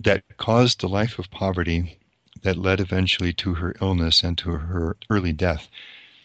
that 0.01 0.25
caused 0.37 0.81
the 0.81 0.89
life 0.89 1.19
of 1.19 1.31
poverty 1.31 1.99
that 2.43 2.59
led 2.59 2.81
eventually 2.81 3.33
to 3.33 3.55
her 3.55 3.75
illness 3.81 4.23
and 4.23 4.37
to 4.39 4.51
her 4.51 4.97
early 5.11 5.33
death. 5.33 5.69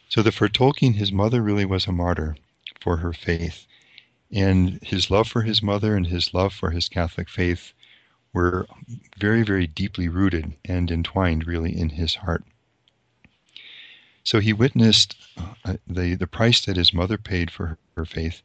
So 0.10 0.24
that 0.24 0.32
for 0.34 0.48
Tolkien, 0.48 0.96
his 0.96 1.12
mother 1.12 1.42
really 1.44 1.66
was 1.66 1.86
a 1.86 1.92
martyr 1.92 2.38
for 2.80 2.98
her 2.98 3.14
faith. 3.14 3.68
And 4.32 4.80
his 4.82 5.12
love 5.12 5.28
for 5.28 5.44
his 5.44 5.62
mother 5.62 5.96
and 5.96 6.08
his 6.08 6.34
love 6.34 6.54
for 6.54 6.72
his 6.72 6.90
Catholic 6.90 7.30
faith 7.30 7.74
were 8.34 8.68
very, 9.18 9.44
very 9.44 9.68
deeply 9.68 10.08
rooted 10.08 10.54
and 10.66 10.90
entwined 10.92 11.48
really 11.48 11.78
in 11.78 11.90
his 11.90 12.16
heart. 12.16 12.44
So 14.28 14.42
he 14.42 14.52
witnessed 14.52 15.16
uh, 15.64 15.78
the, 15.88 16.16
the 16.16 16.28
price 16.28 16.66
that 16.66 16.76
his 16.76 16.94
mother 16.94 17.18
paid 17.18 17.50
for 17.50 17.68
her, 17.68 17.78
her 17.96 18.04
faith. 18.04 18.42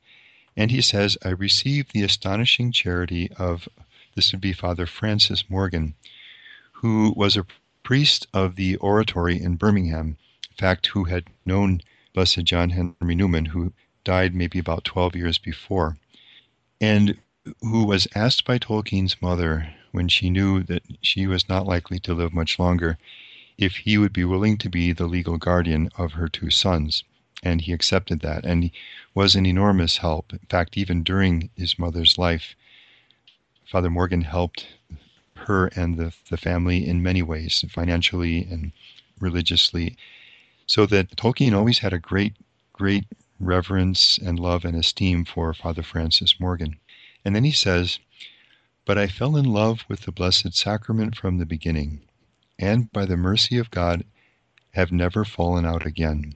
And 0.56 0.70
he 0.70 0.80
says, 0.80 1.18
I 1.24 1.30
received 1.30 1.92
the 1.92 2.04
astonishing 2.04 2.70
charity 2.70 3.32
of, 3.32 3.68
this 4.14 4.30
would 4.30 4.40
be 4.40 4.52
Father 4.52 4.86
Francis 4.86 5.50
Morgan, 5.50 5.94
who 6.74 7.12
was 7.16 7.36
a 7.36 7.46
priest 7.82 8.28
of 8.32 8.54
the 8.54 8.76
oratory 8.76 9.42
in 9.42 9.56
Birmingham, 9.56 10.18
in 10.50 10.56
fact, 10.56 10.86
who 10.86 11.02
had 11.02 11.24
known 11.44 11.80
Blessed 12.14 12.44
John 12.44 12.70
Henry 12.70 13.16
Newman, 13.16 13.46
who 13.46 13.72
died 14.04 14.36
maybe 14.36 14.60
about 14.60 14.84
12 14.84 15.16
years 15.16 15.38
before, 15.38 15.96
and 16.80 17.18
who 17.60 17.82
was 17.84 18.06
asked 18.14 18.44
by 18.44 18.56
Tolkien's 18.56 19.20
mother 19.20 19.74
when 19.90 20.06
she 20.06 20.30
knew 20.30 20.62
that 20.62 20.84
she 21.00 21.26
was 21.26 21.48
not 21.48 21.66
likely 21.66 21.98
to 21.98 22.14
live 22.14 22.32
much 22.32 22.60
longer 22.60 22.98
if 23.58 23.76
he 23.76 23.98
would 23.98 24.12
be 24.12 24.24
willing 24.24 24.58
to 24.58 24.68
be 24.68 24.92
the 24.92 25.06
legal 25.06 25.38
guardian 25.38 25.90
of 25.96 26.12
her 26.12 26.28
two 26.28 26.50
sons. 26.50 27.04
And 27.42 27.60
he 27.60 27.72
accepted 27.72 28.20
that, 28.20 28.44
and 28.44 28.64
he 28.64 28.72
was 29.14 29.34
an 29.34 29.46
enormous 29.46 29.98
help. 29.98 30.32
In 30.32 30.38
fact, 30.48 30.78
even 30.78 31.02
during 31.02 31.50
his 31.56 31.78
mother's 31.78 32.16
life, 32.16 32.54
Father 33.64 33.90
Morgan 33.90 34.22
helped 34.22 34.66
her 35.34 35.66
and 35.68 35.96
the, 35.96 36.12
the 36.30 36.36
family 36.36 36.86
in 36.86 37.02
many 37.02 37.22
ways, 37.22 37.64
financially 37.68 38.44
and 38.44 38.72
religiously. 39.18 39.96
So 40.66 40.86
that 40.86 41.16
Tolkien 41.16 41.54
always 41.54 41.80
had 41.80 41.92
a 41.92 41.98
great, 41.98 42.34
great 42.72 43.04
reverence 43.40 44.18
and 44.18 44.38
love 44.38 44.64
and 44.64 44.76
esteem 44.76 45.24
for 45.24 45.52
Father 45.52 45.82
Francis 45.82 46.38
Morgan. 46.38 46.78
And 47.24 47.34
then 47.34 47.44
he 47.44 47.52
says, 47.52 47.98
But 48.84 48.98
I 48.98 49.06
fell 49.06 49.36
in 49.36 49.46
love 49.46 49.84
with 49.88 50.02
the 50.02 50.12
Blessed 50.12 50.54
Sacrament 50.54 51.16
from 51.16 51.38
the 51.38 51.46
beginning, 51.46 52.02
and 52.62 52.92
by 52.92 53.04
the 53.04 53.16
mercy 53.16 53.58
of 53.58 53.72
God 53.72 54.04
have 54.70 54.92
never 54.92 55.24
fallen 55.24 55.66
out 55.66 55.84
again. 55.84 56.34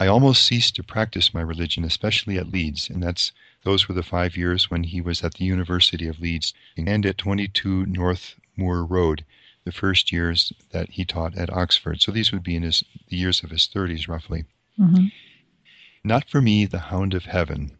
I 0.00 0.08
almost 0.08 0.42
ceased 0.42 0.74
to 0.76 0.82
practice 0.82 1.32
my 1.32 1.42
religion, 1.42 1.84
especially 1.84 2.38
at 2.38 2.50
Leeds, 2.50 2.90
and 2.90 3.02
that's 3.02 3.32
those 3.62 3.88
were 3.88 3.94
the 3.94 4.02
five 4.02 4.36
years 4.36 4.70
when 4.70 4.84
he 4.84 5.00
was 5.00 5.22
at 5.22 5.34
the 5.34 5.44
University 5.44 6.08
of 6.08 6.20
Leeds 6.20 6.54
and 6.76 7.06
at 7.06 7.18
22 7.18 7.86
North 7.86 8.34
Moor 8.56 8.84
Road, 8.84 9.24
the 9.64 9.72
first 9.72 10.10
years 10.10 10.52
that 10.72 10.90
he 10.90 11.04
taught 11.04 11.36
at 11.36 11.52
Oxford. 11.52 12.02
So 12.02 12.10
these 12.10 12.32
would 12.32 12.42
be 12.42 12.56
in 12.56 12.62
his 12.62 12.82
the 13.08 13.16
years 13.16 13.44
of 13.44 13.50
his 13.50 13.68
30s, 13.68 14.08
roughly. 14.08 14.44
Mm-hmm. 14.78 15.06
Not 16.02 16.28
for 16.28 16.40
me, 16.40 16.64
the 16.64 16.78
hound 16.78 17.14
of 17.14 17.26
heaven. 17.26 17.72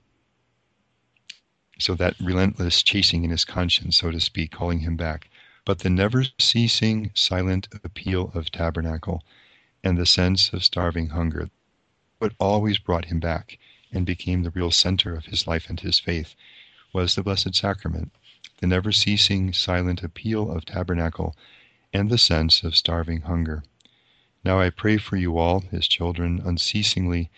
So 1.79 1.95
that 1.95 2.15
relentless 2.21 2.83
chasing 2.83 3.25
in 3.25 3.31
his 3.31 3.47
conscience, 3.47 3.97
so 3.97 4.11
to 4.11 4.21
speak, 4.21 4.53
calling 4.53 4.81
him 4.81 4.97
back, 4.97 5.29
but 5.65 5.81
the 5.81 5.91
never 5.91 6.25
ceasing 6.39 7.11
silent 7.15 7.69
appeal 7.85 8.31
of 8.35 8.51
tabernacle 8.51 9.23
and 9.85 9.99
the 9.99 10.07
sense 10.07 10.53
of 10.53 10.65
starving 10.65 11.09
hunger. 11.09 11.51
What 12.19 12.35
always 12.39 12.79
brought 12.79 13.07
him 13.07 13.21
back 13.21 13.59
and 13.93 14.07
became 14.07 14.43
the 14.43 14.51
real 14.51 14.71
center 14.71 15.15
of 15.15 15.27
his 15.27 15.47
life 15.47 15.69
and 15.69 15.81
his 15.81 15.99
faith 15.99 16.35
was 16.93 17.15
the 17.15 17.23
Blessed 17.23 17.55
Sacrament, 17.55 18.13
the 18.59 18.67
never 18.67 18.93
ceasing 18.93 19.53
silent 19.53 20.03
appeal 20.03 20.51
of 20.51 20.65
tabernacle 20.65 21.37
and 21.93 22.09
the 22.09 22.19
sense 22.19 22.63
of 22.63 22.77
starving 22.77 23.23
hunger. 23.23 23.63
Now 24.45 24.61
I 24.61 24.71
pray 24.71 24.97
for 24.97 25.17
you 25.17 25.39
all, 25.39 25.61
his 25.61 25.87
children, 25.87 26.41
unceasingly 26.45 27.31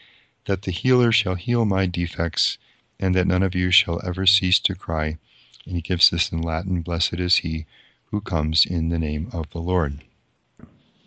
that 0.44 0.62
the 0.62 0.70
healer 0.70 1.12
shall 1.12 1.34
heal 1.34 1.64
my 1.64 1.86
defects, 1.86 2.58
and 2.98 3.14
that 3.14 3.26
none 3.26 3.42
of 3.42 3.54
you 3.54 3.70
shall 3.70 4.00
ever 4.06 4.26
cease 4.26 4.58
to 4.60 4.74
cry. 4.74 5.18
And 5.66 5.74
he 5.76 5.80
gives 5.80 6.10
this 6.10 6.30
in 6.30 6.40
Latin 6.42 6.82
Blessed 6.82 7.14
is 7.14 7.38
he 7.38 7.66
who 8.12 8.20
comes 8.20 8.64
in 8.64 8.90
the 8.90 8.98
name 8.98 9.28
of 9.32 9.50
the 9.50 9.58
Lord. 9.58 10.04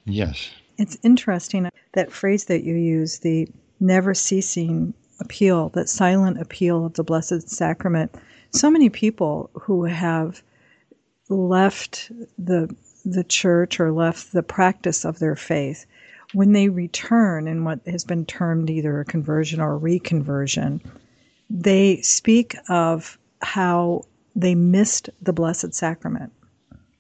Yes. 0.04 0.50
It's 0.78 0.98
interesting 1.04 1.70
that 1.94 2.12
phrase 2.12 2.46
that 2.46 2.64
you 2.64 2.76
use, 2.76 3.20
the 3.20 3.48
never 3.80 4.14
ceasing 4.14 4.94
appeal, 5.22 5.70
that 5.70 5.88
silent 5.88 6.42
appeal 6.42 6.86
of 6.86 6.96
the 6.96 7.04
Blessed 7.04 7.50
Sacrament. 7.50 8.14
So 8.50 8.70
many 8.70 8.90
people 8.90 9.50
who 9.54 9.86
have 9.86 10.42
left 11.30 12.12
the 12.38 12.76
the 13.06 13.24
church 13.24 13.80
or 13.80 13.92
left 13.92 14.34
the 14.34 14.42
practice 14.42 15.06
of 15.06 15.20
their 15.20 15.36
faith 15.36 15.86
when 16.34 16.54
they 16.54 16.70
return 16.70 17.48
in 17.48 17.64
what 17.64 17.80
has 17.86 18.04
been 18.04 18.26
termed 18.26 18.70
either 18.70 19.00
a 19.00 19.06
conversion 19.06 19.62
or 19.62 19.76
a 19.76 19.80
reconversion, 19.80 20.82
they 21.50 22.02
speak 22.02 22.56
of 22.68 23.18
how 23.42 24.04
they 24.36 24.56
missed 24.56 25.10
the 25.22 25.34
Blessed 25.34 25.74
Sacrament. 25.74 26.34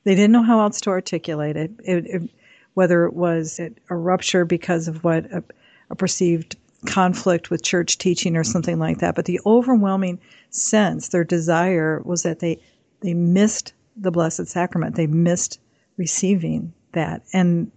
They 0.05 0.15
didn't 0.15 0.31
know 0.31 0.43
how 0.43 0.61
else 0.61 0.79
to 0.81 0.91
articulate 0.91 1.57
it, 1.57 1.71
it, 1.83 2.05
it 2.05 2.29
whether 2.75 3.05
it 3.05 3.13
was 3.13 3.59
a 3.59 3.95
rupture 3.95 4.45
because 4.45 4.87
of 4.87 5.03
what 5.03 5.25
a, 5.31 5.43
a 5.89 5.95
perceived 5.95 6.55
conflict 6.85 7.49
with 7.49 7.63
church 7.63 7.97
teaching 7.97 8.37
or 8.37 8.43
something 8.43 8.79
like 8.79 8.99
that. 8.99 9.15
But 9.15 9.25
the 9.25 9.39
overwhelming 9.45 10.19
sense, 10.49 11.09
their 11.09 11.23
desire 11.23 12.01
was 12.05 12.23
that 12.23 12.39
they 12.39 12.59
they 13.01 13.13
missed 13.13 13.73
the 13.97 14.11
Blessed 14.11 14.47
Sacrament. 14.47 14.95
They 14.95 15.07
missed 15.07 15.59
receiving 15.97 16.73
that. 16.93 17.23
And 17.33 17.71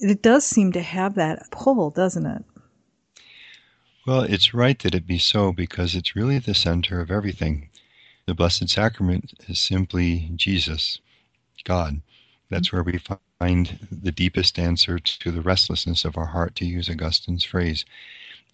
it 0.00 0.22
does 0.22 0.44
seem 0.44 0.72
to 0.72 0.82
have 0.82 1.14
that 1.14 1.50
pull, 1.50 1.90
doesn't 1.90 2.26
it? 2.26 2.44
Well, 4.06 4.20
it's 4.20 4.52
right 4.52 4.78
that 4.80 4.94
it 4.94 5.06
be 5.06 5.18
so 5.18 5.52
because 5.52 5.94
it's 5.94 6.14
really 6.14 6.38
the 6.38 6.54
center 6.54 7.00
of 7.00 7.10
everything. 7.10 7.70
The 8.26 8.34
Blessed 8.34 8.68
Sacrament 8.68 9.32
is 9.48 9.58
simply 9.58 10.30
Jesus, 10.36 10.98
God. 11.64 12.00
That's 12.50 12.72
where 12.72 12.82
we 12.82 13.00
find 13.40 13.78
the 13.90 14.12
deepest 14.12 14.58
answer 14.58 14.98
to 14.98 15.32
the 15.32 15.42
restlessness 15.42 16.04
of 16.04 16.16
our 16.16 16.26
heart, 16.26 16.54
to 16.56 16.66
use 16.66 16.88
Augustine's 16.88 17.44
phrase. 17.44 17.84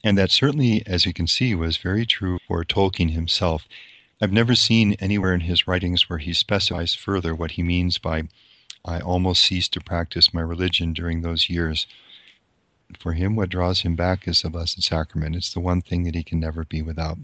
And 0.02 0.16
that 0.16 0.30
certainly, 0.30 0.82
as 0.86 1.04
you 1.04 1.12
can 1.12 1.26
see, 1.26 1.54
was 1.54 1.76
very 1.76 2.06
true 2.06 2.38
for 2.48 2.64
Tolkien 2.64 3.10
himself. 3.10 3.68
I've 4.22 4.32
never 4.32 4.54
seen 4.54 4.94
anywhere 4.94 5.34
in 5.34 5.40
his 5.40 5.66
writings 5.66 6.08
where 6.08 6.18
he 6.18 6.32
specifies 6.32 6.94
further 6.94 7.34
what 7.34 7.52
he 7.52 7.62
means 7.62 7.98
by 7.98 8.28
I 8.84 9.00
almost 9.00 9.42
ceased 9.42 9.74
to 9.74 9.80
practice 9.80 10.32
my 10.32 10.40
religion 10.40 10.94
during 10.94 11.20
those 11.20 11.50
years. 11.50 11.86
For 12.98 13.12
him, 13.12 13.36
what 13.36 13.50
draws 13.50 13.82
him 13.82 13.94
back 13.94 14.26
is 14.26 14.40
the 14.40 14.48
Blessed 14.48 14.82
Sacrament. 14.82 15.36
It's 15.36 15.52
the 15.52 15.60
one 15.60 15.82
thing 15.82 16.04
that 16.04 16.14
he 16.14 16.22
can 16.22 16.40
never 16.40 16.64
be 16.64 16.80
without. 16.80 17.18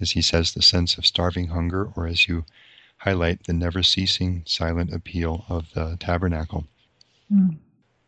As 0.00 0.10
he 0.10 0.22
says, 0.22 0.52
the 0.52 0.62
sense 0.62 0.98
of 0.98 1.06
starving 1.06 1.48
hunger, 1.48 1.90
or 1.96 2.06
as 2.06 2.28
you 2.28 2.44
highlight, 2.98 3.44
the 3.44 3.52
never 3.52 3.82
ceasing 3.82 4.42
silent 4.46 4.92
appeal 4.92 5.44
of 5.48 5.72
the 5.74 5.96
tabernacle. 5.98 6.66
Mm. 7.32 7.58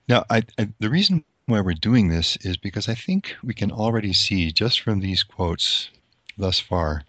Now, 0.09 0.25
I, 0.29 0.43
I, 0.59 0.69
the 0.79 0.91
reason 0.91 1.25
why 1.47 1.61
we're 1.61 1.75
doing 1.75 2.09
this 2.09 2.37
is 2.39 2.57
because 2.57 2.89
I 2.89 2.95
think 2.95 3.35
we 3.43 3.55
can 3.55 3.71
already 3.71 4.13
see, 4.13 4.53
just 4.53 4.81
from 4.81 5.01
these 5.01 5.23
quotes 5.23 5.91
thus 6.37 6.59
far, 6.59 7.05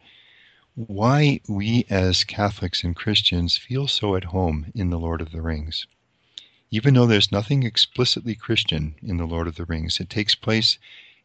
why 0.75 1.41
we 1.47 1.85
as 1.89 2.23
Catholics 2.23 2.83
and 2.83 2.95
Christians 2.95 3.57
feel 3.57 3.87
so 3.87 4.15
at 4.15 4.25
home 4.25 4.71
in 4.73 4.89
The 4.89 4.99
Lord 4.99 5.21
of 5.21 5.31
the 5.31 5.41
Rings. 5.41 5.85
Even 6.69 6.93
though 6.93 7.05
there's 7.05 7.31
nothing 7.31 7.63
explicitly 7.63 8.35
Christian 8.35 8.95
in 9.01 9.17
The 9.17 9.25
Lord 9.25 9.47
of 9.47 9.55
the 9.55 9.65
Rings, 9.65 9.99
it 9.99 10.09
takes 10.09 10.35
place 10.35 10.77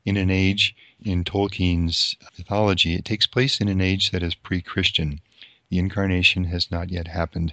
in 0.05 0.17
an 0.17 0.31
age, 0.31 0.75
in 1.05 1.25
Tolkien's 1.25 2.17
mythology, 2.39 2.95
it 2.95 3.05
takes 3.05 3.27
place 3.27 3.61
in 3.61 3.69
an 3.69 3.81
age 3.81 4.11
that 4.11 4.23
is 4.23 4.35
pre 4.35 4.63
Christian. 4.63 5.21
The 5.71 5.79
incarnation 5.79 6.45
has 6.45 6.71
not 6.71 6.91
yet 6.91 7.09
happened. 7.09 7.53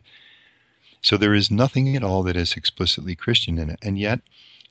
So 1.02 1.18
there 1.18 1.34
is 1.34 1.52
nothing 1.52 1.96
at 1.96 2.04
all 2.04 2.24
that 2.24 2.38
is 2.38 2.54
explicitly 2.54 3.16
Christian 3.16 3.58
in 3.58 3.70
it. 3.70 3.80
And 3.82 3.98
yet, 3.98 4.22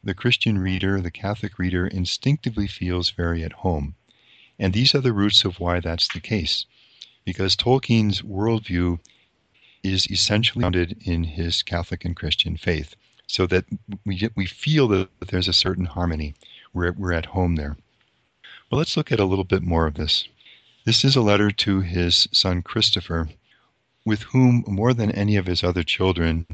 the 0.03 0.15
Christian 0.15 0.59
reader, 0.59 1.01
the 1.01 1.11
Catholic 1.11 1.59
reader, 1.59 1.87
instinctively 1.87 2.67
feels 2.67 3.11
very 3.11 3.43
at 3.45 3.53
home. 3.53 3.95
And 4.59 4.73
these 4.73 4.95
are 4.95 5.01
the 5.01 5.13
roots 5.13 5.45
of 5.45 5.61
why 5.61 5.81
that's 5.81 6.09
the 6.09 6.21
case 6.21 6.67
because 7.25 7.57
Tolkien's 7.57 8.23
worldview 8.23 8.99
is 9.83 10.11
essentially 10.11 10.63
founded 10.63 10.97
in 11.05 11.25
his 11.25 11.63
Catholic 11.63 12.05
and 12.05 12.17
Christian 12.17 12.57
faith, 12.57 12.95
so 13.27 13.47
that 13.47 13.65
we, 14.05 14.29
we 14.37 14.47
feel 14.47 14.89
that 14.89 15.09
there's 15.29 15.49
a 15.49 15.53
certain 15.53 15.87
harmony. 15.87 16.35
We're, 16.73 16.93
we're 16.93 17.13
at 17.13 17.27
home 17.27 17.57
there. 17.57 17.77
Well, 18.71 18.79
let's 18.79 18.97
look 18.97 19.13
at 19.13 19.21
a 19.21 19.25
little 19.25 19.45
bit 19.45 19.63
more 19.63 19.87
of 19.87 19.95
this. 19.95 20.29
This 20.85 21.05
is 21.05 21.15
a 21.15 21.21
letter 21.21 21.53
to 21.53 21.81
his 21.81 22.27
son 22.33 22.61
Christopher, 22.61 23.29
with 24.05 24.23
whom, 24.23 24.65
more 24.67 24.93
than 24.93 25.13
any 25.13 25.37
of 25.37 25.47
his 25.47 25.63
other 25.63 25.85
children, 25.85 26.45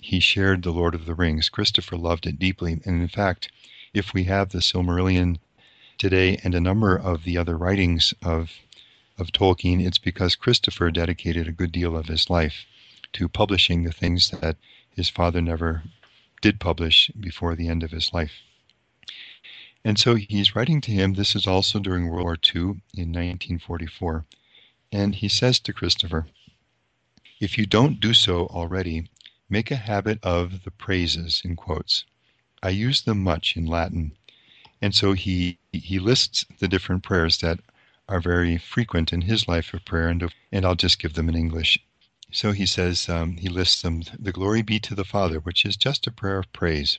he 0.00 0.18
shared 0.18 0.64
The 0.64 0.72
Lord 0.72 0.96
of 0.96 1.06
the 1.06 1.14
Rings. 1.14 1.48
Christopher 1.48 1.96
loved 1.96 2.26
it 2.26 2.40
deeply. 2.40 2.72
And 2.84 3.00
in 3.00 3.06
fact, 3.06 3.52
if 3.94 4.12
we 4.12 4.24
have 4.24 4.48
the 4.48 4.58
Silmarillion 4.58 5.38
today 5.96 6.40
and 6.42 6.56
a 6.56 6.60
number 6.60 6.96
of 6.98 7.22
the 7.22 7.36
other 7.36 7.56
writings 7.56 8.12
of, 8.20 8.50
of 9.16 9.30
Tolkien, 9.30 9.80
it's 9.80 9.98
because 9.98 10.34
Christopher 10.34 10.90
dedicated 10.90 11.46
a 11.46 11.52
good 11.52 11.70
deal 11.70 11.96
of 11.96 12.06
his 12.06 12.28
life 12.28 12.66
to 13.12 13.28
publishing 13.28 13.84
the 13.84 13.92
things 13.92 14.30
that 14.30 14.56
his 14.90 15.08
father 15.08 15.40
never 15.40 15.84
did 16.42 16.58
publish 16.58 17.12
before 17.20 17.54
the 17.54 17.68
end 17.68 17.84
of 17.84 17.92
his 17.92 18.12
life. 18.12 18.32
And 19.88 19.98
so 19.98 20.16
he's 20.16 20.54
writing 20.54 20.82
to 20.82 20.90
him. 20.90 21.14
This 21.14 21.34
is 21.34 21.46
also 21.46 21.78
during 21.78 22.10
World 22.10 22.24
War 22.24 22.36
II 22.36 22.82
in 22.92 23.08
1944. 23.08 24.26
And 24.92 25.14
he 25.14 25.28
says 25.28 25.58
to 25.60 25.72
Christopher, 25.72 26.26
If 27.40 27.56
you 27.56 27.64
don't 27.64 27.98
do 27.98 28.12
so 28.12 28.48
already, 28.48 29.08
make 29.48 29.70
a 29.70 29.76
habit 29.76 30.18
of 30.22 30.64
the 30.64 30.70
praises, 30.70 31.40
in 31.42 31.56
quotes. 31.56 32.04
I 32.62 32.68
use 32.68 33.00
them 33.00 33.22
much 33.22 33.56
in 33.56 33.64
Latin. 33.64 34.12
And 34.82 34.94
so 34.94 35.14
he, 35.14 35.58
he 35.72 35.98
lists 35.98 36.44
the 36.58 36.68
different 36.68 37.02
prayers 37.02 37.38
that 37.38 37.60
are 38.10 38.20
very 38.20 38.58
frequent 38.58 39.10
in 39.14 39.22
his 39.22 39.48
life 39.48 39.72
of 39.72 39.86
prayer, 39.86 40.08
and, 40.08 40.30
and 40.52 40.66
I'll 40.66 40.74
just 40.74 40.98
give 40.98 41.14
them 41.14 41.30
in 41.30 41.34
English. 41.34 41.78
So 42.30 42.52
he 42.52 42.66
says, 42.66 43.08
um, 43.08 43.38
he 43.38 43.48
lists 43.48 43.80
them 43.80 44.02
the 44.18 44.32
glory 44.32 44.60
be 44.60 44.80
to 44.80 44.94
the 44.94 45.06
Father, 45.06 45.40
which 45.40 45.64
is 45.64 45.78
just 45.78 46.06
a 46.06 46.10
prayer 46.12 46.36
of 46.36 46.52
praise. 46.52 46.98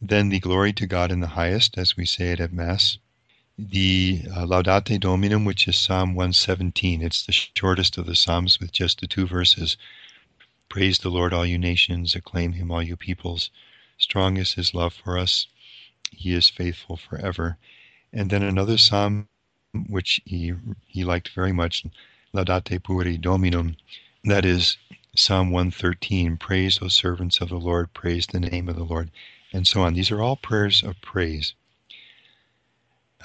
Then 0.00 0.28
the 0.28 0.40
glory 0.40 0.72
to 0.74 0.86
God 0.86 1.10
in 1.10 1.20
the 1.20 1.28
highest, 1.28 1.78
as 1.78 1.96
we 1.96 2.04
say 2.04 2.32
it 2.32 2.40
at 2.40 2.52
Mass. 2.52 2.98
The 3.58 4.24
uh, 4.30 4.44
Laudate 4.44 5.00
Dominum, 5.00 5.46
which 5.46 5.66
is 5.66 5.78
Psalm 5.78 6.14
117. 6.14 7.00
It's 7.00 7.22
the 7.22 7.32
shortest 7.32 7.96
of 7.96 8.04
the 8.04 8.14
Psalms 8.14 8.60
with 8.60 8.72
just 8.72 9.00
the 9.00 9.06
two 9.06 9.26
verses. 9.26 9.78
Praise 10.68 10.98
the 10.98 11.10
Lord, 11.10 11.32
all 11.32 11.46
you 11.46 11.56
nations, 11.56 12.14
acclaim 12.14 12.52
him, 12.52 12.70
all 12.70 12.82
you 12.82 12.96
peoples. 12.96 13.50
Strong 13.96 14.36
is 14.36 14.52
his 14.52 14.74
love 14.74 14.92
for 14.92 15.16
us. 15.16 15.46
He 16.10 16.34
is 16.34 16.50
faithful 16.50 16.98
forever. 16.98 17.56
And 18.12 18.28
then 18.28 18.42
another 18.42 18.76
psalm 18.76 19.28
which 19.88 20.20
he 20.26 20.52
he 20.86 21.04
liked 21.04 21.30
very 21.30 21.52
much, 21.52 21.84
Laudate 22.34 22.82
Pueri 22.82 23.16
Dominum, 23.16 23.76
that 24.24 24.44
is 24.44 24.76
Psalm 25.14 25.50
113, 25.50 26.36
Praise, 26.36 26.82
O 26.82 26.88
servants 26.88 27.40
of 27.40 27.48
the 27.48 27.58
Lord, 27.58 27.94
praise 27.94 28.26
the 28.26 28.40
name 28.40 28.68
of 28.68 28.76
the 28.76 28.84
Lord, 28.84 29.10
and 29.56 29.66
so 29.66 29.80
on. 29.80 29.94
These 29.94 30.10
are 30.10 30.22
all 30.22 30.36
prayers 30.36 30.82
of 30.82 31.00
praise. 31.00 31.54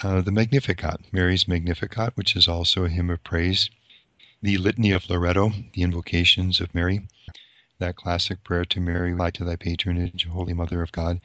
Uh, 0.02 0.22
the 0.22 0.32
Magnificat, 0.32 1.02
Mary's 1.12 1.46
Magnificat, 1.46 2.16
which 2.16 2.38
is 2.38 2.48
also 2.48 2.86
a 2.86 2.90
hymn 2.90 3.10
of 3.10 3.22
praise. 3.22 3.70
The 4.42 4.58
Litany 4.58 4.92
of 4.92 5.10
Loreto, 5.10 5.52
the 5.74 5.84
invocations 5.84 6.62
of 6.62 6.74
Mary, 6.74 7.02
that 7.80 7.98
classic 7.98 8.46
prayer 8.46 8.64
to 8.64 8.80
Mary, 8.80 9.14
lie 9.14 9.32
to 9.32 9.44
thy 9.44 9.58
patronage, 9.58 10.26
Holy 10.26 10.54
Mother 10.54 10.82
of 10.82 10.94
God. 10.94 11.20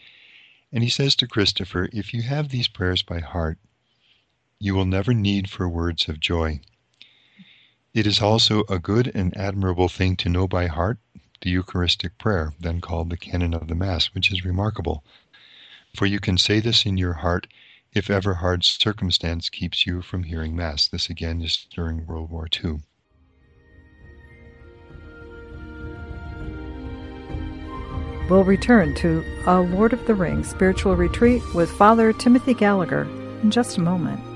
And 0.72 0.82
he 0.82 0.90
says 0.90 1.14
to 1.16 1.28
Christopher, 1.28 1.88
if 1.92 2.12
you 2.12 2.22
have 2.22 2.48
these 2.48 2.66
prayers 2.66 3.02
by 3.02 3.20
heart, 3.20 3.58
you 4.58 4.74
will 4.74 4.86
never 4.86 5.14
need 5.14 5.48
for 5.48 5.68
words 5.68 6.08
of 6.08 6.18
joy. 6.18 6.60
It 7.94 8.08
is 8.08 8.20
also 8.20 8.64
a 8.68 8.80
good 8.80 9.12
and 9.14 9.36
admirable 9.36 9.88
thing 9.88 10.16
to 10.16 10.28
know 10.28 10.48
by 10.48 10.66
heart 10.66 10.98
the 11.40 11.50
Eucharistic 11.50 12.18
prayer, 12.18 12.54
then 12.60 12.80
called 12.80 13.10
the 13.10 13.16
Canon 13.16 13.54
of 13.54 13.68
the 13.68 13.74
Mass, 13.74 14.06
which 14.06 14.32
is 14.32 14.44
remarkable. 14.44 15.04
For 15.94 16.06
you 16.06 16.20
can 16.20 16.38
say 16.38 16.60
this 16.60 16.84
in 16.84 16.96
your 16.96 17.14
heart 17.14 17.46
if 17.94 18.10
ever 18.10 18.34
hard 18.34 18.64
circumstance 18.64 19.48
keeps 19.48 19.86
you 19.86 20.02
from 20.02 20.24
hearing 20.24 20.54
Mass. 20.54 20.86
This 20.86 21.08
again 21.08 21.40
is 21.40 21.66
during 21.74 22.06
World 22.06 22.30
War 22.30 22.46
II. 22.62 22.80
We'll 28.28 28.44
return 28.44 28.94
to 28.96 29.24
a 29.46 29.60
Lord 29.60 29.92
of 29.92 30.04
the 30.06 30.14
Rings 30.14 30.48
spiritual 30.48 30.96
retreat 30.96 31.42
with 31.54 31.70
Father 31.70 32.12
Timothy 32.12 32.54
Gallagher 32.54 33.02
in 33.42 33.50
just 33.50 33.78
a 33.78 33.80
moment. 33.80 34.35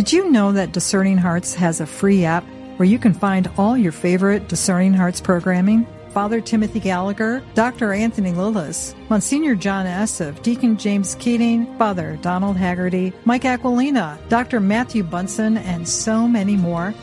Did 0.00 0.14
you 0.14 0.30
know 0.30 0.50
that 0.52 0.72
Discerning 0.72 1.18
Hearts 1.18 1.54
has 1.56 1.78
a 1.82 1.86
free 1.86 2.24
app 2.24 2.42
where 2.78 2.88
you 2.88 2.98
can 2.98 3.12
find 3.12 3.50
all 3.58 3.76
your 3.76 3.92
favorite 3.92 4.48
Discerning 4.48 4.94
Hearts 4.94 5.20
programming? 5.20 5.86
Father 6.14 6.40
Timothy 6.40 6.80
Gallagher, 6.80 7.42
Dr. 7.52 7.92
Anthony 7.92 8.32
Lilles, 8.32 8.94
Monsignor 9.10 9.56
John 9.56 9.84
Esseff, 9.84 10.42
Deacon 10.42 10.78
James 10.78 11.16
Keating, 11.16 11.76
Father 11.76 12.18
Donald 12.22 12.56
Haggerty, 12.56 13.12
Mike 13.26 13.44
Aquilina, 13.44 14.18
Dr. 14.30 14.58
Matthew 14.58 15.02
Bunson, 15.02 15.58
and 15.58 15.86
so 15.86 16.26
many 16.26 16.56
more. 16.56 16.94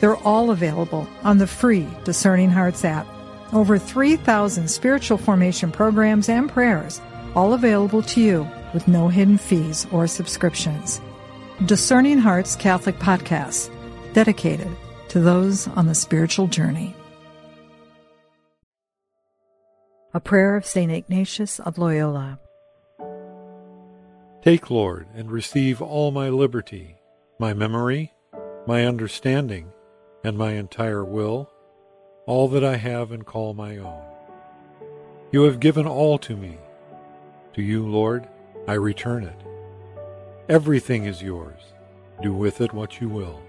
They're 0.00 0.18
all 0.18 0.50
available 0.50 1.08
on 1.24 1.38
the 1.38 1.46
free 1.46 1.88
Discerning 2.04 2.50
Hearts 2.50 2.84
app. 2.84 3.06
Over 3.54 3.78
3,000 3.78 4.68
spiritual 4.68 5.16
formation 5.16 5.72
programs 5.72 6.28
and 6.28 6.50
prayers, 6.50 7.00
all 7.34 7.54
available 7.54 8.02
to 8.02 8.20
you 8.20 8.46
with 8.74 8.88
no 8.88 9.08
hidden 9.08 9.38
fees 9.38 9.86
or 9.90 10.06
subscriptions. 10.06 11.00
Discerning 11.66 12.18
Hearts 12.18 12.56
Catholic 12.56 12.96
Podcast, 12.96 13.70
dedicated 14.14 14.68
to 15.10 15.20
those 15.20 15.68
on 15.68 15.86
the 15.86 15.94
spiritual 15.94 16.48
journey. 16.48 16.92
A 20.12 20.18
prayer 20.18 20.56
of 20.56 20.66
St. 20.66 20.90
Ignatius 20.90 21.60
of 21.60 21.78
Loyola. 21.78 22.40
Take, 24.42 24.70
Lord, 24.72 25.06
and 25.14 25.30
receive 25.30 25.80
all 25.80 26.10
my 26.10 26.30
liberty, 26.30 26.96
my 27.38 27.54
memory, 27.54 28.12
my 28.66 28.84
understanding, 28.84 29.72
and 30.24 30.36
my 30.36 30.54
entire 30.54 31.04
will, 31.04 31.48
all 32.26 32.48
that 32.48 32.64
I 32.64 32.74
have 32.74 33.12
and 33.12 33.24
call 33.24 33.54
my 33.54 33.76
own. 33.76 34.02
You 35.30 35.44
have 35.44 35.60
given 35.60 35.86
all 35.86 36.18
to 36.18 36.36
me. 36.36 36.58
To 37.54 37.62
you, 37.62 37.86
Lord, 37.86 38.28
I 38.66 38.72
return 38.72 39.22
it. 39.22 39.51
Everything 40.48 41.04
is 41.04 41.22
yours. 41.22 41.60
Do 42.20 42.32
with 42.32 42.60
it 42.60 42.72
what 42.72 43.00
you 43.00 43.08
will. 43.08 43.40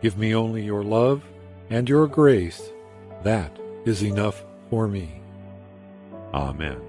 Give 0.00 0.16
me 0.16 0.34
only 0.34 0.64
your 0.64 0.82
love 0.82 1.22
and 1.68 1.88
your 1.88 2.06
grace. 2.06 2.70
That 3.22 3.56
is 3.84 4.02
enough 4.02 4.44
for 4.70 4.88
me. 4.88 5.20
Amen. 6.32 6.80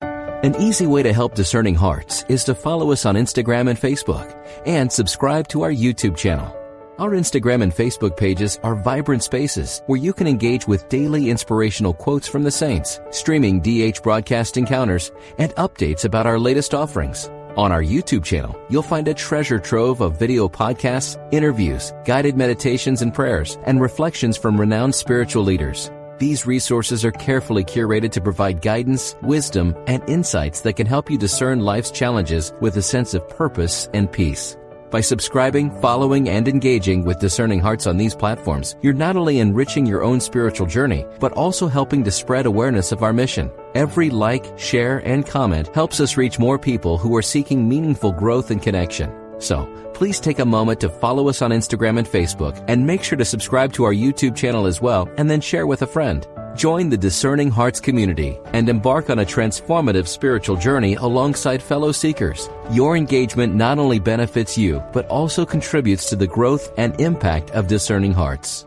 An 0.00 0.54
easy 0.56 0.86
way 0.86 1.02
to 1.02 1.12
help 1.12 1.34
discerning 1.34 1.74
hearts 1.74 2.24
is 2.28 2.44
to 2.44 2.54
follow 2.54 2.92
us 2.92 3.04
on 3.06 3.16
Instagram 3.16 3.68
and 3.68 3.78
Facebook 3.78 4.36
and 4.66 4.92
subscribe 4.92 5.48
to 5.48 5.62
our 5.62 5.72
YouTube 5.72 6.16
channel. 6.16 6.57
Our 6.98 7.12
Instagram 7.12 7.62
and 7.62 7.72
Facebook 7.72 8.16
pages 8.16 8.58
are 8.64 8.74
vibrant 8.74 9.22
spaces 9.22 9.82
where 9.86 10.00
you 10.00 10.12
can 10.12 10.26
engage 10.26 10.66
with 10.66 10.88
daily 10.88 11.30
inspirational 11.30 11.94
quotes 11.94 12.26
from 12.26 12.42
the 12.42 12.50
saints, 12.50 12.98
streaming 13.12 13.60
DH 13.60 14.02
broadcast 14.02 14.56
encounters, 14.56 15.12
and 15.38 15.54
updates 15.54 16.04
about 16.04 16.26
our 16.26 16.40
latest 16.40 16.74
offerings. 16.74 17.30
On 17.56 17.70
our 17.70 17.84
YouTube 17.84 18.24
channel, 18.24 18.60
you'll 18.68 18.82
find 18.82 19.06
a 19.06 19.14
treasure 19.14 19.60
trove 19.60 20.00
of 20.00 20.18
video 20.18 20.48
podcasts, 20.48 21.16
interviews, 21.32 21.92
guided 22.04 22.36
meditations 22.36 23.00
and 23.00 23.14
prayers, 23.14 23.58
and 23.62 23.80
reflections 23.80 24.36
from 24.36 24.60
renowned 24.60 24.96
spiritual 24.96 25.44
leaders. 25.44 25.92
These 26.18 26.46
resources 26.46 27.04
are 27.04 27.12
carefully 27.12 27.62
curated 27.62 28.10
to 28.10 28.20
provide 28.20 28.60
guidance, 28.60 29.14
wisdom, 29.22 29.76
and 29.86 30.02
insights 30.10 30.62
that 30.62 30.74
can 30.74 30.86
help 30.88 31.12
you 31.12 31.16
discern 31.16 31.60
life's 31.60 31.92
challenges 31.92 32.52
with 32.60 32.76
a 32.76 32.82
sense 32.82 33.14
of 33.14 33.28
purpose 33.28 33.88
and 33.94 34.10
peace. 34.10 34.56
By 34.90 35.02
subscribing, 35.02 35.70
following, 35.82 36.30
and 36.30 36.48
engaging 36.48 37.04
with 37.04 37.18
discerning 37.18 37.60
hearts 37.60 37.86
on 37.86 37.98
these 37.98 38.14
platforms, 38.14 38.76
you're 38.80 38.94
not 38.94 39.16
only 39.16 39.40
enriching 39.40 39.84
your 39.84 40.02
own 40.02 40.18
spiritual 40.18 40.66
journey, 40.66 41.04
but 41.20 41.32
also 41.32 41.68
helping 41.68 42.02
to 42.04 42.10
spread 42.10 42.46
awareness 42.46 42.90
of 42.90 43.02
our 43.02 43.12
mission. 43.12 43.50
Every 43.74 44.08
like, 44.08 44.58
share, 44.58 44.98
and 45.06 45.26
comment 45.26 45.68
helps 45.74 46.00
us 46.00 46.16
reach 46.16 46.38
more 46.38 46.58
people 46.58 46.96
who 46.96 47.14
are 47.16 47.22
seeking 47.22 47.68
meaningful 47.68 48.12
growth 48.12 48.50
and 48.50 48.62
connection. 48.62 49.12
So, 49.38 49.66
please 49.92 50.20
take 50.20 50.38
a 50.38 50.44
moment 50.46 50.80
to 50.80 50.88
follow 50.88 51.28
us 51.28 51.42
on 51.42 51.50
Instagram 51.50 51.98
and 51.98 52.08
Facebook 52.08 52.64
and 52.66 52.86
make 52.86 53.02
sure 53.02 53.18
to 53.18 53.26
subscribe 53.26 53.74
to 53.74 53.84
our 53.84 53.92
YouTube 53.92 54.34
channel 54.34 54.64
as 54.64 54.80
well 54.80 55.06
and 55.18 55.30
then 55.30 55.42
share 55.42 55.66
with 55.66 55.82
a 55.82 55.86
friend. 55.86 56.26
Join 56.58 56.88
the 56.88 56.98
Discerning 56.98 57.52
Hearts 57.52 57.78
community 57.78 58.36
and 58.46 58.68
embark 58.68 59.10
on 59.10 59.20
a 59.20 59.24
transformative 59.24 60.08
spiritual 60.08 60.56
journey 60.56 60.96
alongside 60.96 61.62
fellow 61.62 61.92
seekers. 61.92 62.50
Your 62.72 62.96
engagement 62.96 63.54
not 63.54 63.78
only 63.78 64.00
benefits 64.00 64.58
you, 64.58 64.82
but 64.92 65.06
also 65.06 65.46
contributes 65.46 66.10
to 66.10 66.16
the 66.16 66.26
growth 66.26 66.72
and 66.76 67.00
impact 67.00 67.52
of 67.52 67.68
Discerning 67.68 68.12
Hearts. 68.12 68.66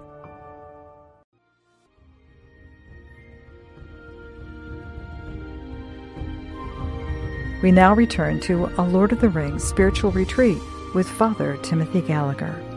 We 7.62 7.74
now 7.74 7.94
return 7.94 8.40
to 8.42 8.68
a 8.78 8.84
Lord 8.84 9.12
of 9.12 9.20
the 9.20 9.28
Rings 9.28 9.66
spiritual 9.66 10.12
retreat 10.12 10.60
with 10.96 11.10
Father 11.10 11.58
Timothy 11.58 12.00
Gallagher. 12.00 12.71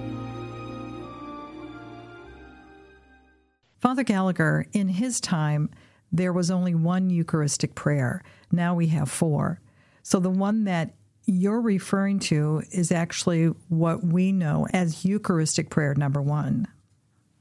Father 3.85 4.03
Gallagher, 4.03 4.65
in 4.73 4.89
his 4.89 5.21
time, 5.21 5.69
there 6.11 6.33
was 6.33 6.51
only 6.51 6.75
one 6.75 7.11
Eucharistic 7.11 7.75
prayer. 7.75 8.23
Now 8.51 8.75
we 8.75 8.87
have 8.87 9.11
four. 9.11 9.61
So 10.03 10.21
the 10.21 10.31
one 10.31 10.65
that 10.65 10.95
you're 11.27 11.61
referring 11.61 12.19
to 12.21 12.63
is 12.71 12.91
actually 12.91 13.49
what 13.69 14.03
we 14.03 14.33
know 14.33 14.67
as 14.73 15.05
Eucharistic 15.05 15.69
prayer 15.69 15.95
number 15.95 16.23
one. 16.23 16.67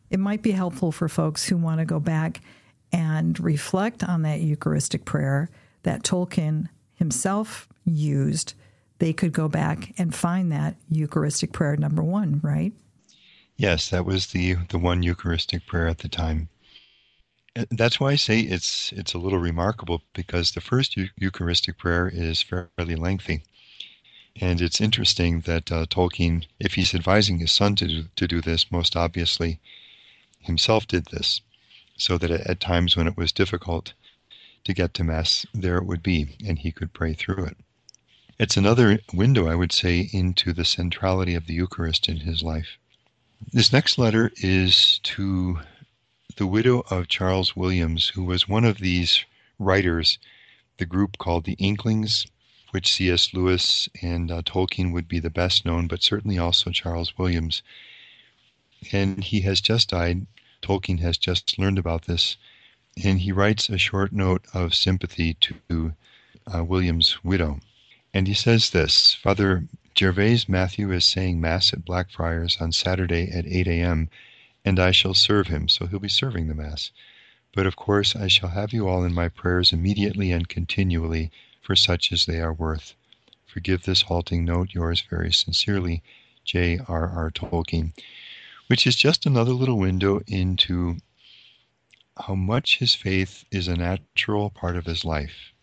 It 0.10 0.20
might 0.20 0.42
be 0.42 0.52
helpful 0.52 0.92
for 0.92 1.08
folks 1.08 1.46
who 1.46 1.56
want 1.56 1.80
to 1.80 1.86
go 1.86 2.02
back 2.02 2.42
and 2.92 3.40
reflect 3.40 4.04
on 4.04 4.24
that 4.24 4.42
Eucharistic 4.42 5.06
prayer 5.06 5.50
that 5.84 6.04
Tolkien 6.04 6.68
himself 6.96 7.70
used. 7.86 8.54
They 9.00 9.14
could 9.14 9.32
go 9.32 9.48
back 9.48 9.94
and 9.98 10.14
find 10.14 10.52
that 10.52 10.76
Eucharistic 10.90 11.54
prayer 11.54 11.78
number 11.78 12.04
one, 12.04 12.42
right? 12.44 12.74
Yes, 13.58 13.90
that 13.90 14.06
was 14.06 14.28
the 14.28 14.54
the 14.70 14.78
one 14.78 15.02
Eucharistic 15.02 15.66
prayer 15.66 15.88
at 15.88 16.00
the 16.00 16.10
time. 16.10 16.50
Uh, 17.56 17.66
that's 17.72 18.00
why 18.00 18.12
I 18.12 18.16
say 18.16 18.42
it's 18.42 18.92
it's 18.94 19.14
a 19.14 19.18
little 19.18 19.40
remarkable 19.40 20.04
because 20.14 20.52
the 20.52 20.62
first 20.62 20.96
Eucharistic 21.18 21.78
prayer 21.78 22.08
is 22.08 22.44
fairly 22.44 22.96
lengthy. 22.96 23.44
And 24.36 24.62
it's 24.62 24.82
interesting 24.82 25.42
that 25.42 25.72
uh, 25.72 25.86
Tolkien, 25.88 26.46
if 26.60 26.76
he's 26.76 26.94
advising 26.96 27.40
his 27.40 27.52
son 27.52 27.76
to 27.78 27.88
do, 27.88 28.10
to 28.16 28.28
do 28.28 28.42
this, 28.42 28.72
most 28.72 28.96
obviously 28.96 29.60
himself 30.40 30.88
did 30.88 31.06
this, 31.08 31.42
so 31.98 32.18
that 32.18 32.32
at 32.32 32.60
times 32.60 32.96
when 32.96 33.08
it 33.08 33.18
was 33.18 33.32
difficult 33.32 33.94
to 34.64 34.74
get 34.74 34.94
to 34.96 35.04
Mass, 35.04 35.46
there 35.54 35.78
it 35.78 35.86
would 35.86 36.04
be, 36.04 36.38
and 36.46 36.60
he 36.60 36.72
could 36.72 36.94
pray 36.94 37.14
through 37.14 37.46
it. 37.46 37.58
It's 38.40 38.58
another 38.58 39.00
window, 39.14 39.48
I 39.48 39.56
would 39.56 39.72
say, 39.72 40.10
into 40.12 40.54
the 40.54 40.66
centrality 40.66 41.36
of 41.36 41.48
the 41.48 41.54
Eucharist 41.54 42.10
in 42.10 42.18
his 42.22 42.44
life. 42.44 42.78
This 43.52 43.74
next 43.74 43.98
letter 43.98 44.32
is 44.38 45.00
to 45.04 45.60
the 46.38 46.48
widow 46.48 46.84
of 46.90 47.08
Charles 47.08 47.56
Williams, 47.56 48.10
who 48.10 48.24
was 48.24 48.48
one 48.48 48.64
of 48.64 48.78
these 48.78 49.26
writers, 49.60 50.18
the 50.78 50.86
group 50.86 51.18
called 51.18 51.46
the 51.46 51.54
Inklings, 51.54 52.26
which 52.72 52.92
C.S. 52.92 53.34
Lewis 53.34 53.90
and 54.02 54.32
uh, 54.32 54.42
Tolkien 54.44 54.94
would 54.94 55.08
be 55.08 55.20
the 55.20 55.30
best 55.30 55.66
known, 55.66 55.88
but 55.88 56.02
certainly 56.02 56.38
also 56.38 56.72
Charles 56.72 57.18
Williams. 57.18 57.62
And 58.92 59.24
he 59.24 59.42
has 59.42 59.62
just 59.62 59.90
died. 59.90 60.26
Tolkien 60.62 61.00
has 61.00 61.18
just 61.18 61.60
learned 61.60 61.78
about 61.78 62.06
this. 62.06 62.38
And 63.04 63.20
he 63.20 63.32
writes 63.32 63.70
a 63.70 63.78
short 63.78 64.12
note 64.12 64.46
of 64.54 64.74
sympathy 64.74 65.36
to 65.36 65.94
uh, 66.54 66.64
Williams' 66.64 67.24
widow. 67.24 67.60
And 68.14 68.28
he 68.28 68.34
says 68.34 68.70
this 68.70 69.14
Father 69.14 69.68
Gervase 69.96 70.50
Mathew 70.50 70.92
is 70.92 71.06
saying 71.06 71.40
Mass 71.40 71.72
at 71.72 71.86
Blackfriars 71.86 72.58
on 72.60 72.72
Saturday 72.72 73.30
at 73.30 73.46
8 73.46 73.68
a.m., 73.68 74.10
and 74.66 74.80
I 74.80 74.90
shall 74.90 75.14
serve 75.14 75.48
him. 75.48 75.70
So 75.70 75.86
he'll 75.86 76.00
be 76.00 76.10
serving 76.10 76.48
the 76.48 76.56
Mass. 76.56 76.92
But 77.54 77.68
of 77.68 77.76
course, 77.76 78.16
I 78.16 78.28
shall 78.28 78.50
have 78.50 78.74
you 78.74 78.88
all 78.88 79.04
in 79.04 79.14
my 79.14 79.30
prayers 79.30 79.72
immediately 79.72 80.32
and 80.32 80.50
continually 80.50 81.32
for 81.62 81.76
such 81.76 82.12
as 82.12 82.26
they 82.26 82.42
are 82.42 82.52
worth. 82.52 82.96
Forgive 83.46 83.84
this 83.84 84.02
halting 84.02 84.44
note, 84.44 84.74
yours 84.74 85.02
very 85.02 85.32
sincerely, 85.32 86.02
J. 86.44 86.80
R. 86.88 87.08
R. 87.08 87.30
Tolkien, 87.30 87.94
which 88.66 88.88
is 88.88 88.96
just 88.96 89.28
another 89.28 89.54
little 89.54 89.78
window 89.78 90.22
into 90.26 90.98
how 92.20 92.34
much 92.34 92.80
his 92.80 92.96
faith 92.96 93.46
is 93.52 93.68
a 93.68 93.76
natural 93.76 94.50
part 94.50 94.76
of 94.76 94.86
his 94.86 95.06
life. 95.06 95.54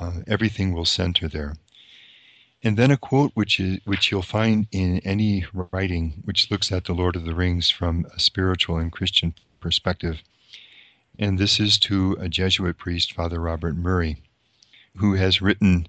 Uh, 0.00 0.22
everything 0.26 0.72
will 0.72 0.84
center 0.84 1.28
there. 1.28 1.54
And 2.62 2.76
then 2.76 2.90
a 2.90 2.96
quote 2.96 3.32
which 3.34 3.58
is 3.58 3.80
which 3.84 4.10
you'll 4.10 4.22
find 4.22 4.66
in 4.70 5.00
any 5.00 5.44
writing 5.52 6.22
which 6.24 6.50
looks 6.50 6.70
at 6.70 6.84
the 6.84 6.94
Lord 6.94 7.16
of 7.16 7.24
the 7.24 7.34
Rings 7.34 7.70
from 7.70 8.06
a 8.14 8.20
spiritual 8.20 8.76
and 8.76 8.92
Christian 8.92 9.34
perspective. 9.60 10.22
And 11.18 11.38
this 11.38 11.58
is 11.58 11.78
to 11.80 12.16
a 12.20 12.28
Jesuit 12.28 12.78
priest, 12.78 13.12
Father 13.12 13.40
Robert 13.40 13.76
Murray 13.76 14.16
who 14.96 15.14
has 15.14 15.40
written 15.40 15.86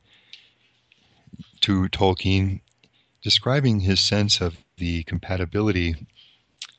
to 1.62 1.88
Tolkien 1.90 2.62
describing 3.22 3.82
his 3.82 4.00
sense 4.00 4.42
of 4.42 4.58
the 4.78 5.04
compatibility 5.04 5.96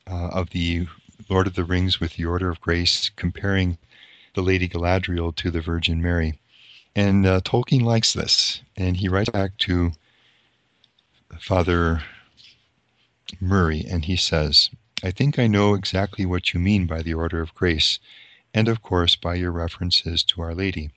uh, 0.09 0.27
of 0.27 0.51
the 0.51 0.87
Lord 1.29 1.47
of 1.47 1.55
the 1.55 1.63
Rings 1.63 1.99
with 1.99 2.15
the 2.15 2.25
Order 2.25 2.49
of 2.49 2.61
Grace, 2.61 3.09
comparing 3.15 3.77
the 4.35 4.43
Lady 4.43 4.67
Galadriel 4.67 5.35
to 5.35 5.49
the 5.49 5.61
Virgin 5.61 6.01
Mary. 6.01 6.39
And 6.95 7.25
uh, 7.25 7.41
Tolkien 7.41 7.81
likes 7.81 8.13
this, 8.13 8.61
and 8.77 8.97
he 8.97 9.09
writes 9.09 9.29
back 9.29 9.57
to 9.59 9.91
Father 11.39 12.03
Murray, 13.39 13.85
and 13.89 14.05
he 14.05 14.15
says, 14.15 14.69
I 15.03 15.11
think 15.11 15.37
I 15.37 15.47
know 15.47 15.73
exactly 15.73 16.25
what 16.25 16.53
you 16.53 16.59
mean 16.59 16.85
by 16.87 17.01
the 17.01 17.13
Order 17.13 17.41
of 17.41 17.53
Grace, 17.53 17.99
and 18.53 18.67
of 18.67 18.81
course 18.81 19.15
by 19.15 19.35
your 19.35 19.51
references 19.51 20.23
to 20.23 20.41
Our 20.41 20.55
Lady 20.55 20.89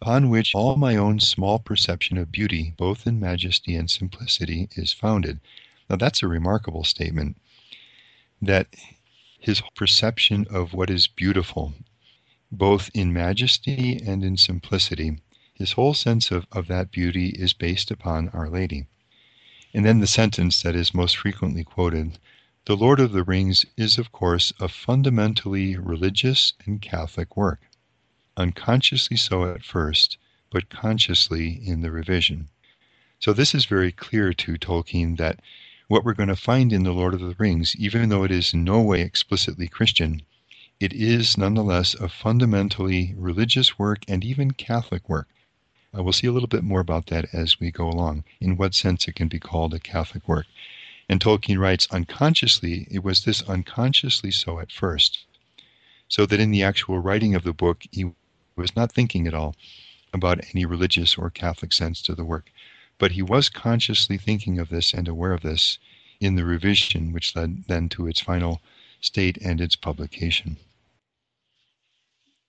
upon 0.00 0.28
which 0.30 0.54
all 0.54 0.76
my 0.76 0.94
own 0.94 1.18
small 1.18 1.58
perception 1.58 2.16
of 2.18 2.30
beauty, 2.30 2.72
both 2.76 3.06
in 3.06 3.18
majesty 3.18 3.74
and 3.74 3.90
simplicity, 3.90 4.68
is 4.76 4.92
founded. 4.92 5.40
Now, 5.90 5.96
that's 5.96 6.22
a 6.22 6.28
remarkable 6.28 6.84
statement 6.84 7.36
that 8.40 8.68
his 9.40 9.60
perception 9.74 10.46
of 10.50 10.72
what 10.72 10.88
is 10.88 11.08
beautiful, 11.08 11.72
both 12.50 12.90
in 12.94 13.12
majesty 13.12 14.00
and 14.04 14.24
in 14.24 14.36
simplicity, 14.36 15.18
his 15.54 15.72
whole 15.72 15.94
sense 15.94 16.30
of, 16.30 16.46
of 16.52 16.66
that 16.68 16.90
beauty 16.90 17.28
is 17.30 17.52
based 17.52 17.90
upon 17.90 18.28
Our 18.30 18.48
Lady. 18.48 18.86
And 19.74 19.84
then 19.84 20.00
the 20.00 20.06
sentence 20.06 20.62
that 20.62 20.74
is 20.74 20.94
most 20.94 21.16
frequently 21.16 21.64
quoted 21.64 22.18
The 22.64 22.76
Lord 22.76 23.00
of 23.00 23.12
the 23.12 23.22
Rings 23.22 23.66
is, 23.76 23.98
of 23.98 24.12
course, 24.12 24.52
a 24.60 24.68
fundamentally 24.68 25.76
religious 25.76 26.54
and 26.64 26.80
Catholic 26.80 27.36
work 27.36 27.68
unconsciously 28.38 29.16
so 29.16 29.52
at 29.52 29.64
first, 29.64 30.16
but 30.50 30.70
consciously 30.70 31.60
in 31.66 31.80
the 31.80 31.90
revision. 31.90 32.48
So 33.18 33.32
this 33.32 33.52
is 33.52 33.64
very 33.64 33.90
clear 33.90 34.32
to 34.32 34.56
Tolkien 34.56 35.16
that 35.16 35.40
what 35.88 36.04
we're 36.04 36.14
going 36.14 36.28
to 36.28 36.36
find 36.36 36.72
in 36.72 36.84
The 36.84 36.92
Lord 36.92 37.14
of 37.14 37.20
the 37.20 37.34
Rings, 37.36 37.74
even 37.76 38.08
though 38.08 38.22
it 38.22 38.30
is 38.30 38.54
in 38.54 38.62
no 38.62 38.80
way 38.80 39.00
explicitly 39.00 39.66
Christian, 39.66 40.22
it 40.80 40.92
is 40.92 41.36
nonetheless 41.36 41.94
a 41.94 42.08
fundamentally 42.08 43.12
religious 43.16 43.80
work 43.80 44.04
and 44.06 44.24
even 44.24 44.52
Catholic 44.52 45.08
work. 45.08 45.26
Uh, 45.92 46.04
we'll 46.04 46.12
see 46.12 46.28
a 46.28 46.32
little 46.32 46.46
bit 46.46 46.62
more 46.62 46.78
about 46.78 47.06
that 47.06 47.26
as 47.34 47.58
we 47.58 47.72
go 47.72 47.88
along, 47.88 48.22
in 48.40 48.56
what 48.56 48.76
sense 48.76 49.08
it 49.08 49.16
can 49.16 49.26
be 49.26 49.40
called 49.40 49.74
a 49.74 49.80
Catholic 49.80 50.28
work. 50.28 50.46
And 51.08 51.20
Tolkien 51.20 51.58
writes, 51.58 51.88
unconsciously, 51.90 52.86
it 52.92 53.02
was 53.02 53.24
this 53.24 53.42
unconsciously 53.42 54.30
so 54.30 54.60
at 54.60 54.70
first, 54.70 55.24
so 56.06 56.24
that 56.26 56.38
in 56.38 56.52
the 56.52 56.62
actual 56.62 57.00
writing 57.00 57.34
of 57.34 57.42
the 57.42 57.52
book, 57.52 57.84
he 57.90 58.12
was 58.54 58.76
not 58.76 58.92
thinking 58.92 59.26
at 59.26 59.34
all 59.34 59.56
about 60.12 60.44
any 60.54 60.64
religious 60.64 61.18
or 61.18 61.28
Catholic 61.28 61.72
sense 61.72 62.00
to 62.02 62.14
the 62.14 62.24
work. 62.24 62.52
But 62.98 63.12
he 63.12 63.22
was 63.22 63.48
consciously 63.48 64.16
thinking 64.16 64.60
of 64.60 64.68
this 64.68 64.94
and 64.94 65.08
aware 65.08 65.32
of 65.32 65.42
this 65.42 65.78
in 66.20 66.36
the 66.36 66.44
revision, 66.44 67.12
which 67.12 67.34
led 67.34 67.64
then 67.66 67.88
to 67.88 68.06
its 68.06 68.20
final 68.20 68.60
state 69.00 69.38
and 69.38 69.60
its 69.60 69.74
publication. 69.74 70.56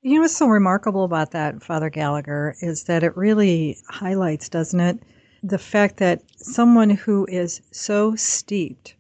You 0.02 0.16
know 0.16 0.22
what's 0.22 0.38
so 0.38 0.48
remarkable 0.48 1.04
about 1.04 1.32
that, 1.32 1.62
Father 1.62 1.90
Gallagher, 1.90 2.56
is 2.62 2.86
that 2.86 3.04
it 3.04 3.18
really 3.18 3.78
highlights, 3.90 4.48
doesn't 4.48 4.80
it, 4.80 5.04
the 5.44 5.58
fact 5.58 5.98
that 5.98 6.22
someone 6.38 6.90
who 6.90 7.26
is 7.26 7.62
so 7.72 8.16
steeped 8.16 8.96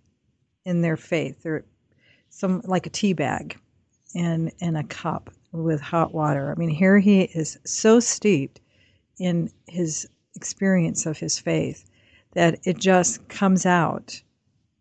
in 0.66 0.82
their 0.82 0.98
faith, 0.98 1.46
or 1.46 1.64
some 2.30 2.62
like 2.66 2.86
a 2.86 2.90
tea 2.90 3.14
bag 3.14 3.58
in 4.14 4.52
in 4.60 4.76
a 4.76 4.84
cup, 4.84 5.30
with 5.54 5.80
hot 5.80 6.14
water. 6.14 6.52
I 6.52 6.60
mean, 6.60 6.70
here 6.70 7.00
he 7.00 7.22
is 7.22 7.58
so 7.64 8.02
steeped 8.02 8.60
in 9.20 9.50
his 9.68 10.06
experience 10.36 11.06
of 11.06 11.18
his 11.18 11.40
faith 11.40 11.90
that 12.34 12.60
it 12.66 12.78
just 12.78 13.26
comes 13.30 13.66
out 13.66 14.22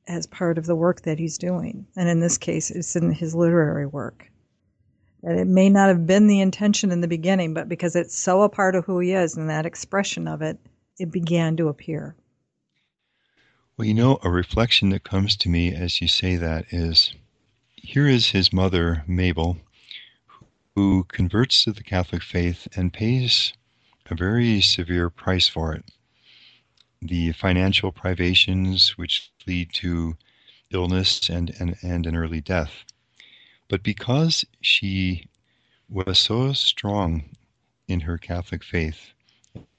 as 0.08 0.26
part 0.26 0.58
of 0.58 0.66
the 0.66 0.76
work 0.76 1.02
that 1.02 1.20
he's 1.20 1.38
doing. 1.38 1.86
And 1.96 2.08
in 2.08 2.18
this 2.18 2.38
case, 2.38 2.72
it's 2.72 2.96
in 2.96 3.12
his 3.12 3.36
literary 3.36 3.86
work. 3.86 4.30
And 5.22 5.38
it 5.38 5.46
may 5.46 5.68
not 5.68 5.88
have 5.88 6.06
been 6.06 6.26
the 6.26 6.40
intention 6.40 6.92
in 6.92 7.00
the 7.00 7.08
beginning, 7.08 7.54
but 7.54 7.68
because 7.68 7.96
it's 7.96 8.16
so 8.16 8.42
a 8.42 8.48
part 8.48 8.76
of 8.76 8.84
who 8.84 9.00
he 9.00 9.12
is 9.12 9.36
and 9.36 9.50
that 9.50 9.66
expression 9.66 10.28
of 10.28 10.42
it, 10.42 10.58
it 10.98 11.10
began 11.10 11.56
to 11.56 11.68
appear. 11.68 12.14
Well, 13.76 13.86
you 13.86 13.94
know, 13.94 14.18
a 14.22 14.30
reflection 14.30 14.90
that 14.90 15.04
comes 15.04 15.36
to 15.36 15.48
me 15.48 15.74
as 15.74 16.00
you 16.00 16.08
say 16.08 16.36
that 16.36 16.66
is 16.72 17.14
here 17.76 18.08
is 18.08 18.30
his 18.30 18.52
mother, 18.52 19.04
Mabel, 19.06 19.56
who 20.74 21.04
converts 21.04 21.64
to 21.64 21.72
the 21.72 21.82
Catholic 21.82 22.22
faith 22.22 22.68
and 22.76 22.92
pays 22.92 23.52
a 24.10 24.14
very 24.14 24.60
severe 24.60 25.10
price 25.10 25.48
for 25.48 25.74
it. 25.74 25.84
The 27.00 27.32
financial 27.32 27.92
privations 27.92 28.98
which 28.98 29.30
lead 29.46 29.72
to 29.74 30.16
illness 30.70 31.28
and, 31.28 31.54
and, 31.58 31.76
and 31.82 32.06
an 32.06 32.16
early 32.16 32.40
death. 32.40 32.84
But 33.68 33.82
because 33.82 34.46
she 34.60 35.28
was 35.88 36.18
so 36.18 36.52
strong 36.54 37.36
in 37.86 38.00
her 38.00 38.16
Catholic 38.16 38.64
faith 38.64 39.12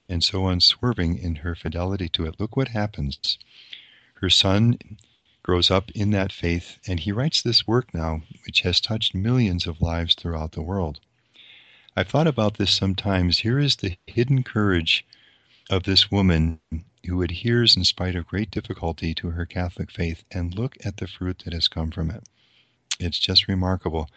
and 0.08 0.22
so 0.22 0.46
unswerving 0.46 1.18
in 1.18 1.36
her 1.36 1.54
fidelity 1.54 2.08
to 2.10 2.26
it, 2.26 2.38
look 2.38 2.56
what 2.56 2.68
happens. 2.68 3.38
Her 4.14 4.30
son 4.30 4.78
grows 5.42 5.70
up 5.70 5.90
in 5.92 6.10
that 6.10 6.32
faith, 6.32 6.78
and 6.86 7.00
he 7.00 7.12
writes 7.12 7.42
this 7.42 7.66
work 7.66 7.92
now, 7.94 8.22
which 8.46 8.60
has 8.60 8.80
touched 8.80 9.14
millions 9.14 9.66
of 9.66 9.80
lives 9.80 10.14
throughout 10.14 10.52
the 10.52 10.62
world. 10.62 11.00
I've 11.96 12.08
thought 12.08 12.26
about 12.28 12.58
this 12.58 12.70
sometimes. 12.70 13.38
Here 13.38 13.58
is 13.58 13.76
the 13.76 13.96
hidden 14.06 14.44
courage 14.44 15.04
of 15.68 15.82
this 15.84 16.10
woman 16.10 16.60
who 17.06 17.22
adheres 17.22 17.76
in 17.76 17.84
spite 17.84 18.14
of 18.14 18.26
great 18.26 18.50
difficulty 18.50 19.14
to 19.14 19.30
her 19.30 19.46
Catholic 19.46 19.90
faith, 19.90 20.24
and 20.30 20.54
look 20.54 20.76
at 20.84 20.98
the 20.98 21.08
fruit 21.08 21.42
that 21.44 21.52
has 21.54 21.66
come 21.66 21.90
from 21.90 22.10
it. 22.10 22.28
It's 23.00 23.18
just 23.18 23.48
remarkable. 23.48 24.10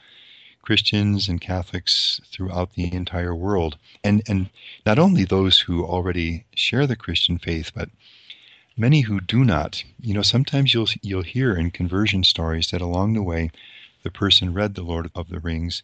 Christians 0.62 1.30
and 1.30 1.40
Catholics 1.40 2.20
throughout 2.26 2.74
the 2.74 2.94
entire 2.94 3.34
world, 3.34 3.78
and, 4.04 4.22
and 4.28 4.50
not 4.86 5.00
only 5.00 5.24
those 5.24 5.62
who 5.62 5.86
already 5.86 6.46
share 6.54 6.86
the 6.86 6.96
Christian 6.96 7.38
faith, 7.38 7.72
but 7.74 7.90
many 8.76 9.02
who 9.02 9.22
do 9.22 9.44
not. 9.46 9.84
You 10.02 10.14
know, 10.14 10.22
sometimes 10.22 10.74
you'll 10.74 10.90
you'll 11.02 11.24
hear 11.24 11.56
in 11.56 11.72
conversion 11.72 12.24
stories 12.24 12.72
that 12.72 12.82
along 12.82 13.14
the 13.14 13.24
way, 13.24 13.52
the 14.04 14.12
person 14.12 14.54
read 14.54 14.76
the 14.76 14.84
Lord 14.84 15.10
of 15.16 15.30
the 15.30 15.40
Rings, 15.40 15.82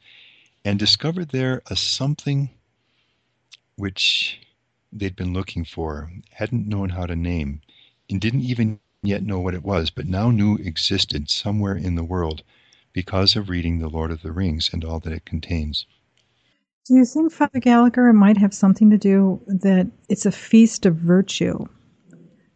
and 0.65 0.77
discovered 0.77 1.29
there 1.29 1.61
a 1.67 1.75
something 1.75 2.49
which 3.75 4.39
they'd 4.91 5.15
been 5.15 5.33
looking 5.33 5.63
for, 5.63 6.11
hadn't 6.31 6.67
known 6.67 6.89
how 6.89 7.05
to 7.05 7.15
name, 7.15 7.61
and 8.09 8.19
didn't 8.19 8.41
even 8.41 8.79
yet 9.01 9.23
know 9.23 9.39
what 9.39 9.53
it 9.53 9.63
was, 9.63 9.89
but 9.89 10.05
now 10.05 10.31
knew 10.31 10.55
existed 10.55 11.29
somewhere 11.29 11.75
in 11.75 11.95
the 11.95 12.03
world 12.03 12.43
because 12.93 13.35
of 13.35 13.49
reading 13.49 13.79
The 13.79 13.89
Lord 13.89 14.11
of 14.11 14.21
the 14.21 14.31
Rings 14.31 14.69
and 14.73 14.83
all 14.83 14.99
that 14.99 15.13
it 15.13 15.25
contains. 15.25 15.85
Do 16.85 16.95
you 16.95 17.05
think, 17.05 17.31
Father 17.31 17.59
Gallagher, 17.59 18.07
it 18.09 18.13
might 18.13 18.37
have 18.37 18.53
something 18.53 18.89
to 18.89 18.97
do 18.97 19.39
that 19.47 19.87
it's 20.09 20.25
a 20.25 20.31
feast 20.31 20.85
of 20.85 20.95
virtue? 20.95 21.59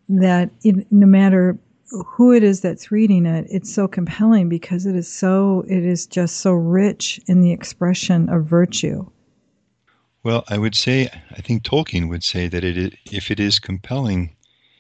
That 0.09 0.49
it, 0.63 0.91
no 0.91 1.05
matter 1.05 1.57
who 1.91 2.33
it 2.33 2.43
is 2.43 2.61
that's 2.61 2.91
reading 2.91 3.25
it, 3.25 3.45
it's 3.49 3.73
so 3.73 3.87
compelling 3.87 4.49
because 4.49 4.85
it 4.85 4.95
is 4.95 5.07
so, 5.07 5.63
it 5.67 5.85
is 5.85 6.07
just 6.07 6.37
so 6.37 6.51
rich 6.51 7.19
in 7.27 7.41
the 7.41 7.51
expression 7.51 8.27
of 8.29 8.45
virtue. 8.45 9.05
Well, 10.23 10.45
I 10.47 10.57
would 10.57 10.75
say, 10.75 11.09
I 11.31 11.41
think 11.41 11.63
Tolkien 11.63 12.09
would 12.09 12.23
say 12.23 12.47
that 12.47 12.63
it, 12.63 12.95
if 13.11 13.29
it 13.29 13.39
is 13.39 13.59
compelling 13.59 14.35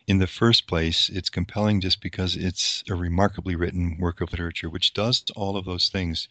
in 0.07 0.19
the 0.19 0.27
first 0.27 0.67
place, 0.67 1.09
it's 1.09 1.29
compelling 1.29 1.79
just 1.79 2.01
because 2.01 2.35
it's 2.35 2.83
a 2.89 2.95
remarkably 2.95 3.55
written 3.55 3.97
work 3.97 4.19
of 4.21 4.31
literature, 4.31 4.69
which 4.69 4.93
does 4.93 5.23
all 5.35 5.55
of 5.55 5.65
those 5.65 5.89
things 5.89 6.27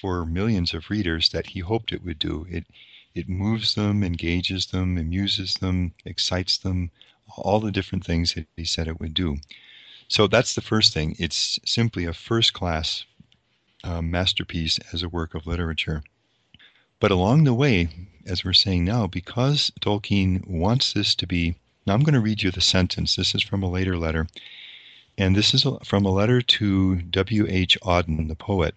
for 0.00 0.24
millions 0.24 0.72
of 0.72 0.90
readers 0.90 1.30
that 1.30 1.48
he 1.48 1.60
hoped 1.60 1.92
it 1.92 2.04
would 2.04 2.18
do. 2.18 2.46
It, 2.48 2.66
it 3.14 3.28
moves 3.28 3.74
them, 3.74 4.04
engages 4.04 4.66
them, 4.66 4.96
amuses 4.96 5.54
them, 5.54 5.94
excites 6.04 6.58
them, 6.58 6.90
all 7.36 7.58
the 7.60 7.72
different 7.72 8.04
things 8.04 8.34
that 8.34 8.46
he 8.56 8.64
said 8.64 8.86
it 8.86 9.00
would 9.00 9.14
do. 9.14 9.38
So 10.08 10.26
that's 10.26 10.54
the 10.54 10.60
first 10.60 10.94
thing. 10.94 11.16
It's 11.18 11.58
simply 11.64 12.04
a 12.04 12.12
first 12.12 12.52
class 12.52 13.04
uh, 13.82 14.00
masterpiece 14.00 14.78
as 14.92 15.02
a 15.02 15.08
work 15.08 15.34
of 15.34 15.46
literature. 15.46 16.02
But 17.00 17.10
along 17.10 17.44
the 17.44 17.54
way, 17.54 17.88
as 18.26 18.44
we're 18.44 18.52
saying 18.52 18.84
now, 18.84 19.06
because 19.06 19.72
Tolkien 19.80 20.46
wants 20.46 20.92
this 20.92 21.14
to 21.16 21.26
be. 21.26 21.56
Now, 21.88 21.94
I'm 21.94 22.02
going 22.02 22.12
to 22.12 22.20
read 22.20 22.42
you 22.42 22.50
the 22.50 22.60
sentence. 22.60 23.16
This 23.16 23.34
is 23.34 23.42
from 23.42 23.62
a 23.62 23.70
later 23.70 23.96
letter. 23.96 24.26
And 25.16 25.34
this 25.34 25.54
is 25.54 25.66
from 25.84 26.04
a 26.04 26.10
letter 26.10 26.42
to 26.42 26.96
W.H. 26.96 27.78
Auden, 27.80 28.28
the 28.28 28.34
poet, 28.34 28.74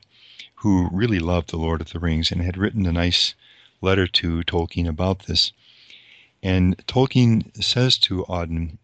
who 0.56 0.88
really 0.93 1.19
loved 1.19 1.50
The 1.50 1.58
Lord 1.58 1.82
of 1.82 1.91
the 1.91 2.00
Rings 2.00 2.32
and 2.32 2.41
had 2.41 2.56
written 2.56 2.86
a 2.86 2.93
nice 2.93 3.36
letter 3.82 4.08
to 4.08 4.43
Tolkien 4.43 4.88
about 4.88 5.26
this. 5.26 5.52
And 6.41 6.78
Tolkien 6.88 7.52
says 7.62 7.97
to 7.97 8.24
Auden, 8.30 8.78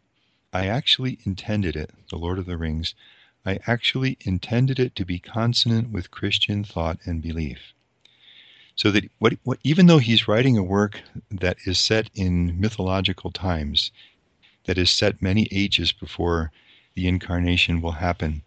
I 0.52 0.68
actually 0.68 1.20
intended 1.24 1.78
it, 1.78 1.92
The 2.10 2.18
Lord 2.18 2.38
of 2.38 2.48
the 2.48 2.58
Rings, 2.58 2.96
I 3.46 3.60
actually 3.66 4.18
intended 4.26 4.78
it 4.78 4.94
to 4.98 5.06
be 5.06 5.20
consonant 5.20 5.90
with 5.92 6.12
Christian 6.12 6.66
thought 6.66 7.00
and 7.06 7.22
belief. 7.22 7.72
So 8.76 8.92
that 8.92 9.10
what, 9.20 9.38
what, 9.44 9.60
even 9.63 9.88
though 9.88 10.00
he's 10.00 10.28
writing 10.28 10.58
a 10.58 10.63
work 10.63 11.02
that 11.32 11.58
is 11.66 11.80
set 11.80 12.10
in 12.13 12.60
mythological 12.60 13.32
times, 13.32 13.90
that 14.68 14.78
is 14.78 14.92
set 14.92 15.22
many 15.22 15.48
ages 15.52 15.92
before 15.92 16.52
the 16.94 17.08
incarnation 17.08 17.82
will 17.82 17.94
happen, 17.94 18.44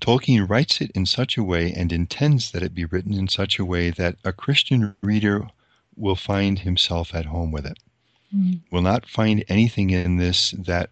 Tolkien 0.00 0.48
writes 0.48 0.80
it 0.80 0.90
in 0.92 1.06
such 1.06 1.36
a 1.36 1.44
way 1.44 1.72
and 1.72 1.92
intends 1.92 2.50
that 2.50 2.62
it 2.62 2.74
be 2.74 2.84
written 2.84 3.14
in 3.14 3.28
such 3.28 3.58
a 3.58 3.64
way 3.64 3.90
that 3.90 4.16
a 4.24 4.32
Christian 4.32 4.94
reader 5.02 5.48
will 5.96 6.16
find 6.16 6.60
himself 6.60 7.14
at 7.14 7.26
home 7.26 7.50
with 7.50 7.66
it. 7.66 7.78
Mm. 8.34 8.60
Will 8.70 8.82
not 8.82 9.08
find 9.08 9.44
anything 9.48 9.90
in 9.90 10.16
this 10.16 10.52
that 10.52 10.90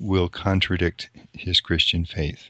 will 0.00 0.28
contradict 0.28 1.10
his 1.32 1.60
Christian 1.60 2.04
faith. 2.04 2.48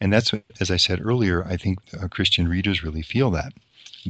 And 0.00 0.12
that's 0.12 0.32
what, 0.32 0.44
as 0.60 0.70
I 0.70 0.76
said 0.76 1.04
earlier, 1.04 1.44
I 1.44 1.56
think 1.56 1.78
Christian 2.10 2.48
readers 2.48 2.82
really 2.82 3.02
feel 3.02 3.30
that 3.32 3.52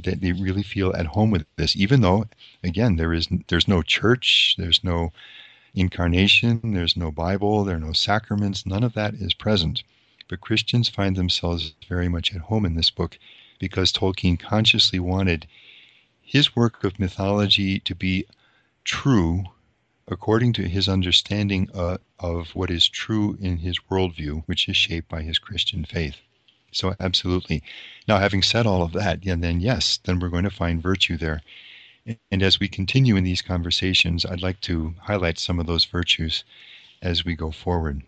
that 0.03 0.21
they 0.21 0.33
really 0.33 0.63
feel 0.63 0.95
at 0.95 1.07
home 1.07 1.31
with 1.31 1.45
this, 1.57 1.77
even 1.77 2.01
though, 2.01 2.27
again, 2.63 2.97
there 2.97 3.13
is 3.13 3.29
there's 3.49 3.69
no 3.69 3.83
church, 3.83 4.55
there's 4.59 4.85
no 4.85 5.13
incarnation, 5.75 6.73
there's 6.73 6.97
no 6.97 7.11
Bible, 7.11 7.65
there 7.65 7.77
are 7.77 7.81
no 7.81 7.93
sacraments, 7.93 8.67
none 8.67 8.85
of 8.85 8.95
that 8.95 9.15
is 9.15 9.35
present. 9.35 9.83
But 10.29 10.41
Christians 10.41 10.89
find 10.89 11.17
themselves 11.17 11.75
very 11.89 12.09
much 12.09 12.35
at 12.35 12.43
home 12.43 12.67
in 12.67 12.75
this 12.75 12.91
book 12.91 13.19
because 13.59 13.93
Tolkien 13.93 14.39
consciously 14.39 14.99
wanted 14.99 15.47
his 16.21 16.55
work 16.55 16.85
of 16.85 16.99
mythology 16.99 17.81
to 17.81 17.95
be 17.95 18.27
true 18.85 19.45
according 20.07 20.53
to 20.55 20.69
his 20.69 20.89
understanding 20.89 21.69
uh, 21.75 21.99
of 22.19 22.51
what 22.55 22.71
is 22.71 22.89
true 22.89 23.37
in 23.41 23.59
his 23.59 23.79
worldview, 23.91 24.43
which 24.47 24.69
is 24.69 24.77
shaped 24.77 25.09
by 25.09 25.23
his 25.23 25.39
Christian 25.39 25.85
faith. 25.85 26.17
So, 26.73 26.95
absolutely. 27.01 27.63
Now, 28.07 28.19
having 28.19 28.43
said 28.43 28.67
all 28.67 28.83
of 28.83 28.93
that, 28.93 29.25
yeah, 29.25 29.37
then 29.37 29.61
yes, 29.61 29.99
then 30.05 30.19
we're 30.19 30.29
going 30.29 30.45
to 30.45 30.51
find 30.51 30.83
virtue 30.83 31.17
there. 31.17 31.43
And 32.31 32.43
as 32.43 32.59
we 32.59 32.69
continue 32.69 33.17
in 33.17 33.25
these 33.25 33.43
conversations, 33.43 34.25
I'd 34.25 34.41
like 34.41 34.61
to 34.63 34.95
highlight 35.03 35.39
some 35.39 35.59
of 35.59 35.67
those 35.67 35.85
virtues 35.85 36.45
as 37.03 37.25
we 37.25 37.35
go 37.35 37.51
forward. 37.51 38.03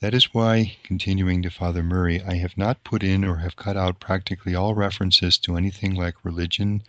That 0.00 0.14
is 0.14 0.32
why, 0.32 0.78
continuing 0.82 1.42
to 1.42 1.50
Father 1.50 1.82
Murray, 1.82 2.22
I 2.22 2.36
have 2.36 2.56
not 2.56 2.82
put 2.84 3.02
in 3.02 3.24
or 3.24 3.36
have 3.36 3.56
cut 3.56 3.76
out 3.76 4.00
practically 4.00 4.54
all 4.54 4.74
references 4.74 5.36
to 5.38 5.56
anything 5.56 5.94
like 5.94 6.24
religion 6.24 6.82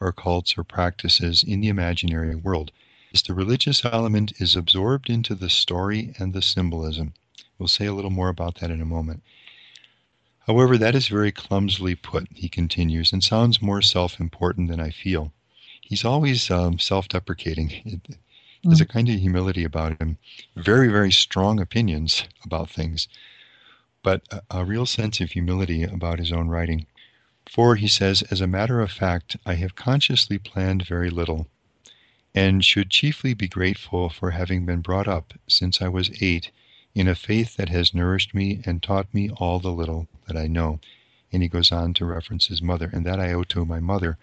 or 0.00 0.12
cults 0.12 0.58
or 0.58 0.64
practices 0.64 1.42
in 1.42 1.62
the 1.62 1.68
imaginary 1.68 2.34
world. 2.34 2.70
As 3.14 3.22
the 3.22 3.32
religious 3.32 3.82
element 3.84 4.34
is 4.38 4.54
absorbed 4.54 5.08
into 5.08 5.34
the 5.34 5.48
story 5.48 6.12
and 6.18 6.34
the 6.34 6.42
symbolism. 6.42 7.14
We'll 7.58 7.68
say 7.68 7.86
a 7.86 7.94
little 7.94 8.10
more 8.10 8.28
about 8.28 8.56
that 8.56 8.70
in 8.70 8.82
a 8.82 8.86
moment. 8.86 9.22
However, 10.46 10.78
that 10.78 10.94
is 10.94 11.08
very 11.08 11.32
clumsily 11.32 11.94
put, 11.94 12.26
he 12.34 12.48
continues, 12.48 13.12
and 13.12 13.22
sounds 13.22 13.60
more 13.60 13.82
self 13.82 14.18
important 14.18 14.68
than 14.68 14.80
I 14.80 14.90
feel. 14.90 15.32
He's 15.82 16.04
always 16.04 16.50
um, 16.50 16.78
self 16.78 17.08
deprecating. 17.08 18.00
There's 18.62 18.80
a 18.80 18.86
mm. 18.86 18.90
kind 18.90 19.08
of 19.08 19.20
humility 19.20 19.64
about 19.64 20.00
him, 20.00 20.18
very, 20.56 20.88
very 20.88 21.12
strong 21.12 21.60
opinions 21.60 22.24
about 22.44 22.70
things, 22.70 23.06
but 24.02 24.22
a, 24.30 24.42
a 24.50 24.64
real 24.64 24.86
sense 24.86 25.20
of 25.20 25.32
humility 25.32 25.82
about 25.82 26.18
his 26.18 26.32
own 26.32 26.48
writing. 26.48 26.86
For, 27.46 27.76
he 27.76 27.88
says, 27.88 28.22
as 28.30 28.40
a 28.40 28.46
matter 28.46 28.80
of 28.80 28.90
fact, 28.90 29.36
I 29.44 29.54
have 29.54 29.74
consciously 29.74 30.38
planned 30.38 30.86
very 30.86 31.10
little, 31.10 31.48
and 32.34 32.64
should 32.64 32.90
chiefly 32.90 33.34
be 33.34 33.48
grateful 33.48 34.08
for 34.08 34.30
having 34.30 34.64
been 34.64 34.80
brought 34.80 35.08
up, 35.08 35.34
since 35.48 35.82
I 35.82 35.88
was 35.88 36.10
eight, 36.22 36.50
in 36.94 37.06
a 37.06 37.14
faith 37.14 37.56
that 37.56 37.68
has 37.68 37.94
nourished 37.94 38.34
me 38.34 38.60
and 38.64 38.82
taught 38.82 39.12
me 39.14 39.30
all 39.30 39.60
the 39.60 39.72
little 39.72 40.08
that 40.26 40.36
I 40.36 40.46
know. 40.46 40.80
And 41.32 41.42
he 41.42 41.48
goes 41.48 41.70
on 41.70 41.94
to 41.94 42.04
reference 42.04 42.46
his 42.46 42.60
mother, 42.60 42.90
and 42.92 43.06
that 43.06 43.20
I 43.20 43.32
owe 43.32 43.44
to 43.44 43.64
my 43.64 43.78
mother, 43.78 44.18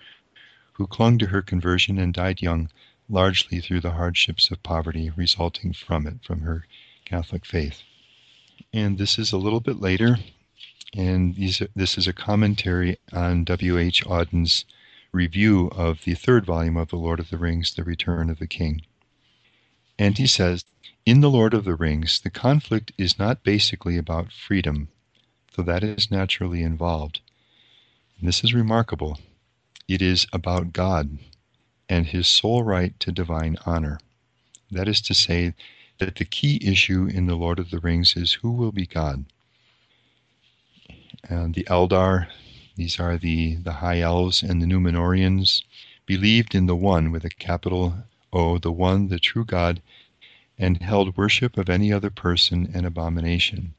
who 0.74 0.88
clung 0.88 1.18
to 1.20 1.28
her 1.28 1.42
conversion 1.42 1.98
and 1.98 2.14
died 2.14 2.42
young, 2.42 2.70
largely 3.10 3.62
through 3.62 3.80
the 3.80 3.94
hardships 3.94 4.52
of 4.52 4.62
poverty 4.64 5.10
resulting 5.10 5.74
from 5.74 6.06
it, 6.06 6.24
from 6.24 6.42
her 6.42 6.66
Catholic 7.06 7.46
faith. 7.46 7.82
And 8.74 8.98
this 8.98 9.18
is 9.18 9.32
a 9.32 9.38
little 9.38 9.62
bit 9.62 9.80
later, 9.80 10.18
and 10.94 11.36
these, 11.36 11.62
this 11.76 11.98
is 11.98 12.08
a 12.08 12.14
commentary 12.14 12.98
on 13.14 13.46
W.H. 13.46 14.06
Auden's 14.06 14.66
review 15.12 15.68
of 15.68 16.04
the 16.04 16.16
third 16.16 16.46
volume 16.46 16.76
of 16.76 16.90
The 16.90 16.98
Lord 16.98 17.20
of 17.20 17.30
the 17.30 17.38
Rings, 17.38 17.74
The 17.74 17.84
Return 17.84 18.30
of 18.30 18.40
the 18.40 18.48
King. 18.48 18.82
And 20.00 20.18
he 20.18 20.28
says, 20.28 20.66
in 21.06 21.22
The 21.22 21.30
Lord 21.30 21.54
of 21.54 21.64
the 21.64 21.76
Rings, 21.76 22.20
the 22.20 22.30
conflict 22.30 22.92
is 22.98 23.18
not 23.18 23.44
basically 23.44 23.98
about 23.98 24.32
freedom, 24.32 24.90
though 25.56 25.64
that 25.64 25.84
is 25.84 26.12
naturally 26.12 26.62
involved. 26.62 27.22
And 28.20 28.28
this 28.28 28.44
is 28.44 28.54
remarkable. 28.54 29.20
It 29.88 30.02
is 30.02 30.28
about 30.34 30.74
God 30.74 31.18
and 31.90 32.08
his 32.08 32.28
sole 32.28 32.64
right 32.64 33.00
to 33.00 33.12
divine 33.12 33.58
honor. 33.66 34.00
That 34.70 34.88
is 34.88 35.00
to 35.02 35.14
say, 35.14 35.54
that 36.00 36.16
the 36.16 36.26
key 36.26 36.60
issue 36.62 37.08
in 37.12 37.26
The 37.26 37.36
Lord 37.36 37.60
of 37.60 37.72
the 37.72 37.80
Rings 37.80 38.16
is 38.16 38.34
who 38.34 38.52
will 38.52 38.72
be 38.72 38.86
God. 38.86 39.26
And 41.28 41.56
the 41.56 41.64
Eldar, 41.64 42.28
these 42.76 43.00
are 43.00 43.18
the, 43.18 43.56
the 43.56 43.74
High 43.74 44.02
Elves 44.02 44.44
and 44.44 44.62
the 44.62 44.68
Numenoreans, 44.68 45.64
believed 46.06 46.54
in 46.54 46.68
the 46.68 46.76
One 46.76 47.12
with 47.12 47.26
a 47.26 47.30
capital 47.30 47.96
O, 48.34 48.58
the 48.58 48.72
One, 48.72 49.08
the 49.08 49.20
true 49.20 49.46
God, 49.46 49.82
and 50.58 50.82
held 50.82 51.16
worship 51.16 51.58
of 51.58 51.70
any 51.70 51.94
other 51.94 52.10
person 52.10 52.70
an 52.74 52.84
abomination. 52.84 53.74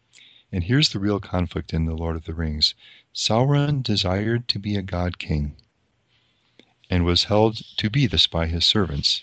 And 0.51 0.65
here's 0.65 0.89
the 0.89 0.99
real 0.99 1.21
conflict 1.21 1.75
in 1.75 1.85
The 1.85 1.95
Lord 1.95 2.17
of 2.17 2.25
the 2.25 2.35
Rings 2.35 2.75
Sauron 3.15 3.83
desired 3.83 4.49
to 4.49 4.59
be 4.59 4.77
a 4.77 4.83
god 4.83 5.19
king 5.19 5.57
and 6.89 7.05
was 7.05 7.25
held 7.25 7.63
to 7.77 7.91
be 7.91 8.07
this 8.07 8.27
by 8.27 8.47
his 8.47 8.65
servants. 8.65 9.21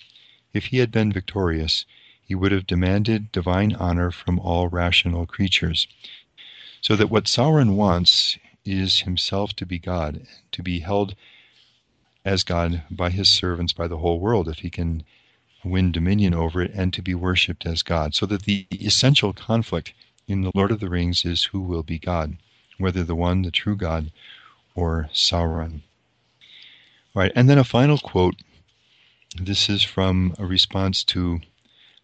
if 0.54 0.66
he 0.66 0.78
had 0.78 0.92
been 0.92 1.12
victorious, 1.12 1.86
he 2.22 2.36
would 2.36 2.52
have 2.52 2.68
demanded 2.68 3.32
divine 3.32 3.74
honor 3.74 4.12
from 4.12 4.40
all 4.40 4.68
rational 4.68 5.26
creatures. 5.26 5.88
So 6.82 6.96
that 6.96 7.10
what 7.10 7.26
Sauron 7.26 7.76
wants 7.76 8.38
is 8.64 9.02
himself 9.02 9.56
to 9.56 9.66
be 9.66 9.80
God, 9.80 10.28
to 10.52 10.64
be 10.64 10.80
held 10.80 11.16
as 12.24 12.44
God 12.44 12.84
by 12.90 13.10
his 13.10 13.30
servants, 13.30 13.74
by 13.74 13.88
the 13.88 13.98
whole 13.98 14.20
world, 14.20 14.48
if 14.48 14.60
he 14.60 14.70
can 14.70 15.04
win 15.66 15.92
dominion 15.92 16.34
over 16.34 16.62
it, 16.62 16.72
and 16.74 16.94
to 16.94 17.02
be 17.02 17.16
worshipped 17.16 17.66
as 17.66 17.82
God. 17.82 18.14
So 18.14 18.26
that 18.28 18.44
the 18.44 18.68
essential 18.72 19.34
conflict 19.34 19.94
in 20.28 20.42
the 20.42 20.52
Lord 20.54 20.72
of 20.72 20.80
the 20.80 20.90
Rings 20.90 21.26
is 21.26 21.46
who 21.46 21.62
will 21.62 21.84
be 21.84 22.00
God, 22.00 22.38
whether 22.78 23.04
the 23.04 23.16
one, 23.16 23.42
the 23.42 23.52
true 23.52 23.76
God, 23.76 24.12
or 24.76 25.10
Sauron. 25.14 25.82
All 27.16 27.22
right, 27.22 27.32
and 27.36 27.50
then 27.50 27.58
a 27.58 27.64
final 27.64 27.98
quote. 27.98 28.36
This 29.42 29.70
is 29.70 29.84
from 29.84 30.34
a 30.40 30.46
response 30.46 31.04
to 31.06 31.42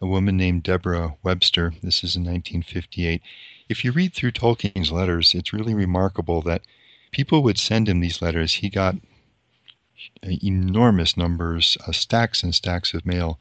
a 0.00 0.06
woman 0.06 0.36
named 0.36 0.64
Deborah 0.64 1.14
Webster. 1.22 1.72
This 1.82 2.04
is 2.04 2.16
in 2.16 2.22
1958. 2.22 3.22
If 3.68 3.84
you 3.84 3.92
read 3.92 4.12
through 4.12 4.32
Tolkien's 4.32 4.92
letters, 4.92 5.34
it's 5.34 5.52
really 5.52 5.74
remarkable 5.74 6.42
that 6.42 6.62
people 7.10 7.42
would 7.42 7.58
send 7.58 7.88
him 7.88 8.00
these 8.00 8.20
letters. 8.20 8.54
He 8.54 8.68
got 8.68 8.96
enormous 10.22 11.16
numbers, 11.16 11.76
uh, 11.86 11.92
stacks 11.92 12.42
and 12.42 12.54
stacks 12.54 12.94
of 12.94 13.06
mail. 13.06 13.38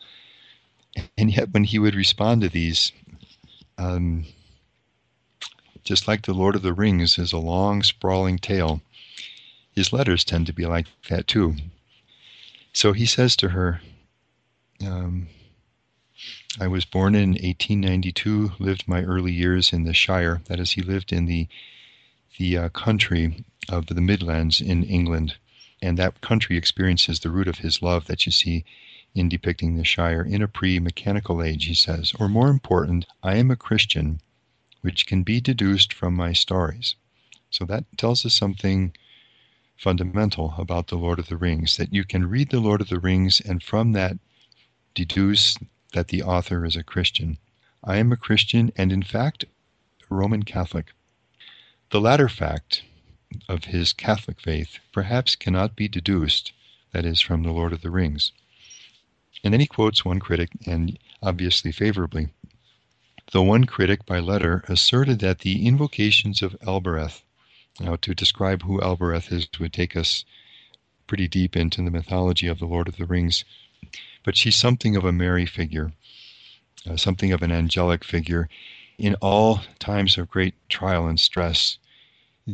And 1.18 1.32
yet, 1.32 1.52
when 1.52 1.64
he 1.64 1.80
would 1.80 1.96
respond 1.96 2.42
to 2.42 2.50
these, 2.50 2.92
um, 3.78 4.26
just 5.84 6.08
like 6.08 6.24
the 6.24 6.34
Lord 6.34 6.56
of 6.56 6.62
the 6.62 6.74
Rings 6.74 7.18
is 7.18 7.34
a 7.34 7.38
long, 7.38 7.82
sprawling 7.84 8.38
tale, 8.38 8.82
his 9.72 9.94
letters 9.94 10.24
tend 10.24 10.48
to 10.48 10.54
be 10.54 10.66
like 10.66 10.88
that 11.10 11.28
too. 11.28 11.56
So 12.74 12.94
he 12.94 13.06
says 13.06 13.36
to 13.38 13.50
her, 13.50 13.82
um, 14.86 15.28
I 16.60 16.68
was 16.68 16.86
born 16.86 17.16
in 17.16 17.32
1892, 17.32 18.54
lived 18.60 18.88
my 18.88 19.04
early 19.04 19.32
years 19.32 19.74
in 19.74 19.84
the 19.84 19.94
Shire. 19.94 20.42
That 20.46 20.60
is, 20.60 20.72
he 20.72 20.82
lived 20.82 21.12
in 21.12 21.26
the 21.26 21.48
the 22.38 22.58
uh, 22.58 22.70
country 22.70 23.44
of 23.70 23.88
the 23.88 24.02
Midlands 24.02 24.62
in 24.62 24.84
England, 24.84 25.36
and 25.82 25.98
that 25.98 26.22
country 26.22 26.58
experiences 26.58 27.20
the 27.20 27.32
root 27.32 27.48
of 27.48 27.60
his 27.60 27.82
love 27.82 28.06
that 28.08 28.26
you 28.26 28.32
see 28.32 28.64
in 29.14 29.28
depicting 29.28 29.76
the 29.76 29.84
Shire 29.84 30.24
in 30.24 30.42
a 30.42 30.48
pre-mechanical 30.48 31.42
age. 31.42 31.66
He 31.66 31.74
says, 31.74 32.14
or 32.20 32.30
more 32.30 32.50
important, 32.50 33.06
I 33.24 33.36
am 33.36 33.52
a 33.52 33.56
Christian 33.56 34.22
which 34.82 35.06
can 35.06 35.24
be 35.24 35.42
deduced 35.42 35.94
from 35.94 36.16
my 36.16 36.34
stories. 36.34 36.96
So 37.50 37.66
that 37.66 37.86
tells 37.98 38.26
us 38.26 38.34
something 38.34 38.94
fundamental 39.78 40.54
about 40.58 40.88
the 40.88 40.96
Lord 40.96 41.20
of 41.20 41.28
the 41.28 41.38
Rings 41.38 41.78
that 41.78 41.94
you 41.94 42.04
can 42.04 42.30
read 42.30 42.50
the 42.50 42.60
Lord 42.60 42.82
of 42.82 42.90
the 42.90 43.00
Rings 43.00 43.42
and 43.42 43.62
from 43.62 43.94
that 43.94 44.18
deduce 44.94 45.58
that 45.94 46.08
the 46.08 46.24
author 46.24 46.66
is 46.66 46.76
a 46.76 46.84
Christian. 46.84 47.38
I 47.84 47.98
am 47.98 48.12
a 48.12 48.18
Christian 48.18 48.72
and, 48.78 48.92
in 48.92 49.04
fact, 49.04 49.44
a 49.44 50.14
Roman 50.14 50.44
Catholic. 50.44 50.94
The 51.90 52.00
latter 52.00 52.30
fact 52.30 52.84
of 53.48 53.66
his 53.66 53.94
Catholic 53.94 54.40
faith 54.40 54.80
perhaps 54.92 55.36
cannot 55.36 55.76
be 55.76 55.88
deduced, 55.88 56.52
that 56.92 57.06
is, 57.06 57.22
from 57.22 57.44
the 57.44 57.52
Lord 57.52 57.74
of 57.74 57.82
the 57.82 57.90
Rings. 57.90 58.32
And 59.44 59.54
then 59.54 59.60
he 59.62 59.68
quotes 59.68 60.06
one 60.06 60.20
critic, 60.20 60.50
and 60.66 61.00
obviously 61.24 61.72
favorably. 61.72 62.30
The 63.32 63.42
one 63.42 63.64
critic 63.64 64.06
by 64.06 64.20
letter 64.20 64.64
asserted 64.68 65.20
that 65.20 65.40
the 65.40 65.66
invocations 65.66 66.42
of 66.42 66.58
Elbereth, 66.62 67.24
now 67.80 67.96
to 67.98 68.14
describe 68.14 68.64
who 68.64 68.82
Elbereth 68.82 69.32
is 69.32 69.48
would 69.60 69.72
take 69.72 69.96
us 69.96 70.26
pretty 71.08 71.28
deep 71.28 71.56
into 71.56 71.82
the 71.82 71.92
mythology 71.92 72.48
of 72.48 72.60
the 72.60 72.66
Lord 72.66 72.88
of 72.88 72.98
the 72.98 73.06
Rings, 73.06 73.46
but 74.24 74.36
she's 74.36 74.56
something 74.56 74.96
of 74.96 75.06
a 75.06 75.12
Mary 75.12 75.46
figure, 75.46 75.94
uh, 76.90 76.98
something 76.98 77.32
of 77.32 77.42
an 77.42 77.52
angelic 77.52 78.04
figure. 78.04 78.50
In 78.98 79.16
all 79.16 79.62
times 79.80 80.18
of 80.18 80.30
great 80.30 80.54
trial 80.70 81.08
and 81.08 81.20
stress, 81.20 81.78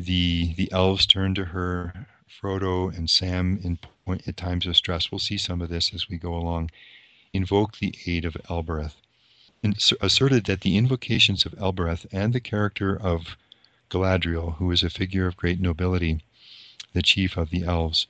the 0.06 0.54
the 0.54 0.72
elves 0.72 1.06
turn 1.06 1.34
to 1.36 1.46
her. 1.46 2.08
Frodo 2.30 2.96
and 2.96 3.10
Sam, 3.10 3.60
in 3.64 3.80
point, 4.06 4.28
at 4.28 4.38
times 4.38 4.68
of 4.68 4.78
stress, 4.78 5.12
we'll 5.12 5.18
see 5.18 5.38
some 5.38 5.60
of 5.60 5.70
this 5.70 5.92
as 5.94 6.08
we 6.08 6.18
go 6.18 6.36
along, 6.36 6.70
invoke 7.34 7.78
the 7.78 7.96
aid 8.06 8.26
of 8.26 8.38
Elbereth 8.48 8.96
and 9.64 9.76
asserted 10.02 10.46
that 10.46 10.62
the 10.62 10.78
invocations 10.78 11.46
of 11.46 11.56
Elbereth 11.58 12.06
and 12.12 12.32
the 12.32 12.40
character 12.40 12.96
of 12.96 13.36
Galadriel, 13.90 14.58
who 14.58 14.70
is 14.72 14.84
a 14.84 14.90
figure 14.90 15.26
of 15.26 15.36
great 15.36 15.60
nobility, 15.60 16.22
the 16.94 17.02
chief 17.02 17.38
of 17.38 17.50
the 17.50 17.64
elves, 17.64 18.06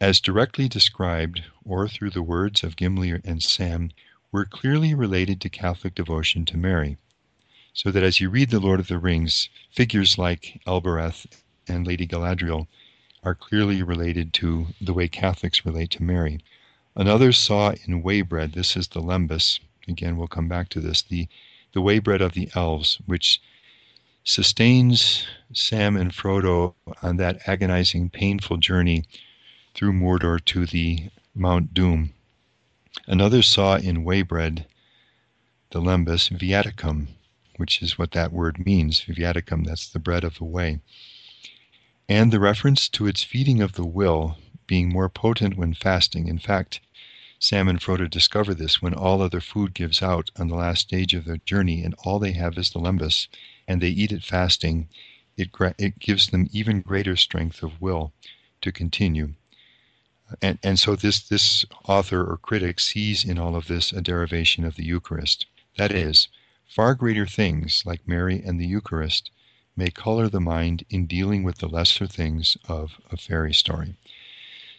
as 0.00 0.20
directly 0.20 0.68
described 0.68 1.42
or 1.64 1.88
through 1.88 2.10
the 2.10 2.22
words 2.22 2.62
of 2.62 2.76
Gimli 2.76 3.10
and 3.24 3.42
Sam, 3.42 3.90
were 4.30 4.44
clearly 4.44 4.94
related 4.94 5.40
to 5.40 5.48
Catholic 5.48 5.94
devotion 5.94 6.44
to 6.44 6.56
Mary. 6.56 6.98
So 7.76 7.90
that 7.90 8.02
as 8.02 8.20
you 8.20 8.30
read 8.30 8.48
The 8.48 8.58
Lord 8.58 8.80
of 8.80 8.88
the 8.88 8.98
Rings, 8.98 9.50
figures 9.70 10.16
like 10.16 10.62
Elbereth 10.66 11.26
and 11.68 11.86
Lady 11.86 12.06
Galadriel 12.06 12.68
are 13.22 13.34
clearly 13.34 13.82
related 13.82 14.32
to 14.32 14.68
the 14.80 14.94
way 14.94 15.08
Catholics 15.08 15.66
relate 15.66 15.90
to 15.90 16.02
Mary. 16.02 16.40
Another 16.94 17.32
saw 17.32 17.74
in 17.84 18.02
Waybread, 18.02 18.54
this 18.54 18.78
is 18.78 18.88
the 18.88 19.02
Lembas, 19.02 19.60
again, 19.86 20.16
we'll 20.16 20.26
come 20.26 20.48
back 20.48 20.70
to 20.70 20.80
this, 20.80 21.02
the, 21.02 21.28
the 21.74 21.82
waybread 21.82 22.22
of 22.22 22.32
the 22.32 22.48
elves, 22.54 22.96
which 23.04 23.42
sustains 24.24 25.26
Sam 25.52 25.98
and 25.98 26.12
Frodo 26.12 26.74
on 27.02 27.18
that 27.18 27.46
agonizing, 27.46 28.08
painful 28.08 28.56
journey 28.56 29.04
through 29.74 29.92
Mordor 29.92 30.42
to 30.46 30.64
the 30.64 31.10
Mount 31.34 31.74
Doom. 31.74 32.14
Another 33.06 33.42
saw 33.42 33.76
in 33.76 34.02
waybread, 34.02 34.64
the 35.72 35.82
lembas, 35.82 36.30
viaticum, 36.30 37.08
which 37.56 37.82
is 37.82 37.98
what 37.98 38.12
that 38.12 38.32
word 38.32 38.64
means, 38.64 39.00
viaticum, 39.00 39.64
that's 39.64 39.88
the 39.88 39.98
bread 39.98 40.24
of 40.24 40.38
the 40.38 40.44
way. 40.44 40.80
And 42.08 42.32
the 42.32 42.40
reference 42.40 42.88
to 42.90 43.06
its 43.06 43.22
feeding 43.24 43.60
of 43.60 43.72
the 43.72 43.86
will 43.86 44.38
being 44.66 44.88
more 44.88 45.08
potent 45.08 45.56
when 45.56 45.74
fasting. 45.74 46.28
In 46.28 46.38
fact, 46.38 46.80
Sam 47.38 47.68
and 47.68 47.80
Frodo 47.80 48.08
discover 48.08 48.54
this 48.54 48.80
when 48.80 48.94
all 48.94 49.20
other 49.20 49.40
food 49.40 49.74
gives 49.74 50.02
out 50.02 50.30
on 50.36 50.48
the 50.48 50.54
last 50.54 50.80
stage 50.82 51.14
of 51.14 51.24
their 51.24 51.36
journey 51.38 51.82
and 51.82 51.94
all 52.04 52.18
they 52.18 52.32
have 52.32 52.56
is 52.56 52.70
the 52.70 52.78
lembas, 52.78 53.28
and 53.68 53.80
they 53.80 53.88
eat 53.88 54.12
it 54.12 54.24
fasting. 54.24 54.88
It, 55.36 55.50
it 55.78 55.98
gives 55.98 56.28
them 56.28 56.48
even 56.52 56.80
greater 56.80 57.16
strength 57.16 57.62
of 57.62 57.80
will 57.80 58.12
to 58.62 58.72
continue. 58.72 59.34
And, 60.42 60.58
and 60.62 60.78
so 60.78 60.96
this, 60.96 61.20
this 61.20 61.64
author 61.84 62.24
or 62.24 62.36
critic 62.38 62.80
sees 62.80 63.24
in 63.24 63.38
all 63.38 63.54
of 63.54 63.68
this 63.68 63.92
a 63.92 64.00
derivation 64.00 64.64
of 64.64 64.76
the 64.76 64.84
Eucharist. 64.84 65.46
That 65.76 65.92
is, 65.92 66.28
far 66.66 66.94
greater 66.94 67.26
things 67.26 67.82
like 67.86 68.06
Mary 68.06 68.42
and 68.44 68.60
the 68.60 68.66
Eucharist 68.66 69.30
may 69.76 69.90
color 69.90 70.28
the 70.28 70.40
mind 70.40 70.84
in 70.90 71.06
dealing 71.06 71.42
with 71.42 71.58
the 71.58 71.68
lesser 71.68 72.06
things 72.06 72.56
of 72.68 72.98
a 73.10 73.16
fairy 73.16 73.52
story. 73.52 73.94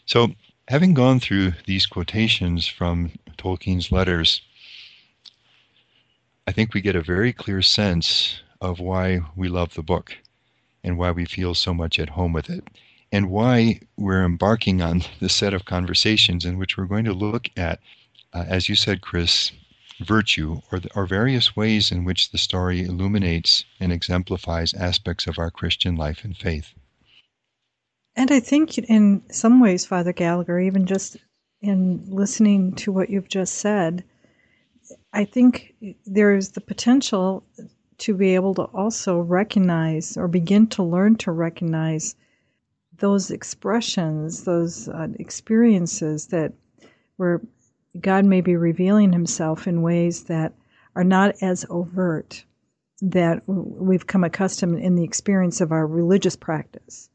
So 0.05 0.33
having 0.67 0.93
gone 0.93 1.19
through 1.19 1.53
these 1.65 1.85
quotations 1.85 2.67
from 2.67 3.11
Tolkien's 3.37 3.91
letters, 3.91 4.41
I 6.47 6.51
think 6.51 6.73
we 6.73 6.81
get 6.81 6.95
a 6.95 7.01
very 7.01 7.33
clear 7.33 7.61
sense 7.61 8.41
of 8.61 8.79
why 8.79 9.19
we 9.35 9.49
love 9.49 9.73
the 9.73 9.83
book 9.83 10.17
and 10.83 10.97
why 10.97 11.11
we 11.11 11.25
feel 11.25 11.53
so 11.53 11.73
much 11.73 11.99
at 11.99 12.09
home 12.09 12.33
with 12.33 12.49
it, 12.49 12.65
and 13.11 13.29
why 13.29 13.79
we're 13.97 14.23
embarking 14.23 14.81
on 14.81 15.03
this 15.19 15.35
set 15.35 15.53
of 15.53 15.65
conversations 15.65 16.45
in 16.45 16.57
which 16.57 16.77
we're 16.77 16.85
going 16.85 17.05
to 17.05 17.13
look 17.13 17.49
at, 17.57 17.79
uh, 18.33 18.45
as 18.47 18.69
you 18.69 18.75
said, 18.75 19.01
Kris, 19.01 19.51
virtue 19.99 20.61
or, 20.71 20.79
the, 20.79 20.89
or 20.95 21.05
various 21.05 21.55
ways 21.55 21.91
in 21.91 22.03
which 22.03 22.31
the 22.31 22.37
story 22.37 22.83
illuminates 22.83 23.65
and 23.79 23.91
exemplifies 23.91 24.73
aspects 24.73 25.27
of 25.27 25.39
our 25.39 25.51
Christian 25.51 25.95
life 25.95 26.23
and 26.23 26.37
faith. 26.37 26.73
And 28.15 28.31
I 28.31 28.39
think 28.39 28.77
in 28.77 29.21
some 29.31 29.59
ways, 29.59 29.85
Father 29.85 30.13
Gallagher, 30.13 30.59
even 30.59 30.85
just 30.85 31.17
in 31.61 32.03
listening 32.07 32.73
to 32.75 32.91
what 32.91 33.09
you've 33.09 33.29
just 33.29 33.55
said, 33.55 34.03
I 35.13 35.25
think 35.25 35.75
there 36.05 36.35
is 36.35 36.51
the 36.51 36.61
potential 36.61 37.43
to 37.99 38.13
be 38.15 38.35
able 38.35 38.53
to 38.55 38.63
also 38.63 39.19
recognize 39.19 40.17
or 40.17 40.27
begin 40.27 40.67
to 40.67 40.83
learn 40.83 41.15
to 41.17 41.31
recognize 41.31 42.15
those 42.97 43.31
expressions, 43.31 44.43
those 44.43 44.87
uh, 44.87 45.07
experiences 45.19 46.27
that 46.27 46.53
where 47.17 47.41
God 48.01 48.25
may 48.25 48.41
be 48.41 48.55
revealing 48.55 49.13
himself 49.13 49.67
in 49.67 49.81
ways 49.81 50.23
that 50.25 50.53
are 50.95 51.03
not 51.03 51.35
as 51.41 51.65
overt 51.69 52.43
that 53.01 53.43
we've 53.47 54.07
come 54.07 54.23
accustomed 54.23 54.79
in 54.79 54.95
the 54.95 55.03
experience 55.03 55.61
of 55.61 55.71
our 55.71 55.85
religious 55.85 56.35
practice. 56.35 57.09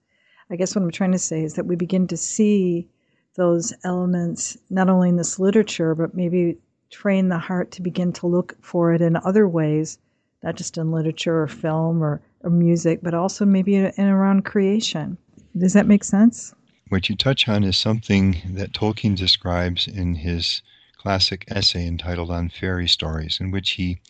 I 0.51 0.57
guess 0.57 0.74
what 0.74 0.83
I'm 0.83 0.91
trying 0.91 1.12
to 1.12 1.18
say 1.18 1.43
is 1.43 1.55
that 1.55 1.66
we 1.66 1.76
begin 1.76 2.07
to 2.09 2.16
see 2.16 2.89
those 3.35 3.72
elements 3.85 4.57
not 4.70 4.89
only 4.89 5.09
in 5.09 5.16
this 5.16 5.39
literature, 5.39 5.95
but 5.95 6.14
maybe 6.14 6.59
train 6.91 7.28
the 7.28 7.39
heart 7.39 7.70
to 7.72 7.83
begin 7.83 8.12
to 8.12 8.26
look 8.26 8.57
for 8.61 8.93
it 8.93 9.01
in 9.01 9.16
other 9.16 9.49
ways, 9.49 9.99
not 10.43 10.57
just 10.57 10.76
in 10.76 10.93
literature 10.93 11.43
or 11.43 11.49
film 11.49 12.03
or, 12.03 12.20
or 12.43 12.51
music, 12.51 13.01
but 13.03 13.14
also 13.14 13.45
maybe 13.45 13.74
in, 13.74 13.93
in 13.97 14.07
around 14.07 14.45
creation. 14.45 15.16
Does 15.57 15.72
that 15.72 15.87
make 15.87 16.05
sense? 16.05 16.55
What 16.93 17.09
you 17.09 17.16
touch 17.16 17.49
on 17.49 17.64
is 17.64 17.78
something 17.78 18.43
that 18.45 18.74
Tolkien 18.74 19.16
describes 19.16 19.88
in 19.88 20.16
his 20.16 20.61
classic 20.99 21.47
essay 21.49 21.86
entitled 21.86 22.30
On 22.30 22.51
Fairy 22.51 22.86
Stories, 22.86 23.40
in 23.40 23.51
which 23.51 23.70
he 23.70 24.01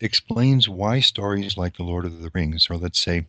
explains 0.00 0.68
why 0.68 1.00
stories 1.00 1.56
like 1.56 1.78
The 1.78 1.82
Lord 1.82 2.04
of 2.04 2.20
the 2.20 2.30
Rings, 2.34 2.68
or 2.68 2.76
let's 2.76 2.98
say 2.98 3.24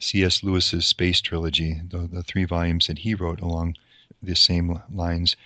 C.S. 0.00 0.42
Lewis's 0.42 0.86
Space 0.86 1.20
Trilogy, 1.20 1.82
the, 1.86 2.08
the 2.10 2.22
three 2.22 2.46
volumes 2.46 2.86
that 2.86 3.00
he 3.00 3.14
wrote 3.14 3.42
along 3.42 3.76
the 4.22 4.34
same 4.34 4.80
lines, 4.90 5.36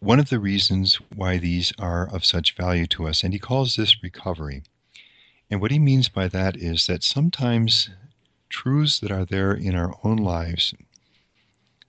one 0.00 0.18
of 0.18 0.30
the 0.30 0.40
reasons 0.40 0.94
why 1.14 1.36
these 1.36 1.74
are 1.78 2.08
of 2.08 2.24
such 2.24 2.56
value 2.56 2.86
to 2.86 3.06
us, 3.06 3.22
and 3.22 3.34
he 3.34 3.38
calls 3.38 3.76
this 3.76 4.02
recovery. 4.02 4.62
And 5.50 5.60
what 5.60 5.72
he 5.72 5.78
means 5.78 6.08
by 6.08 6.28
that 6.28 6.56
is 6.56 6.86
that 6.86 7.04
sometimes 7.04 7.90
truths 8.48 8.98
that 9.00 9.12
are 9.12 9.26
there 9.26 9.52
in 9.52 9.74
our 9.74 9.94
own 10.02 10.16
lives 10.16 10.72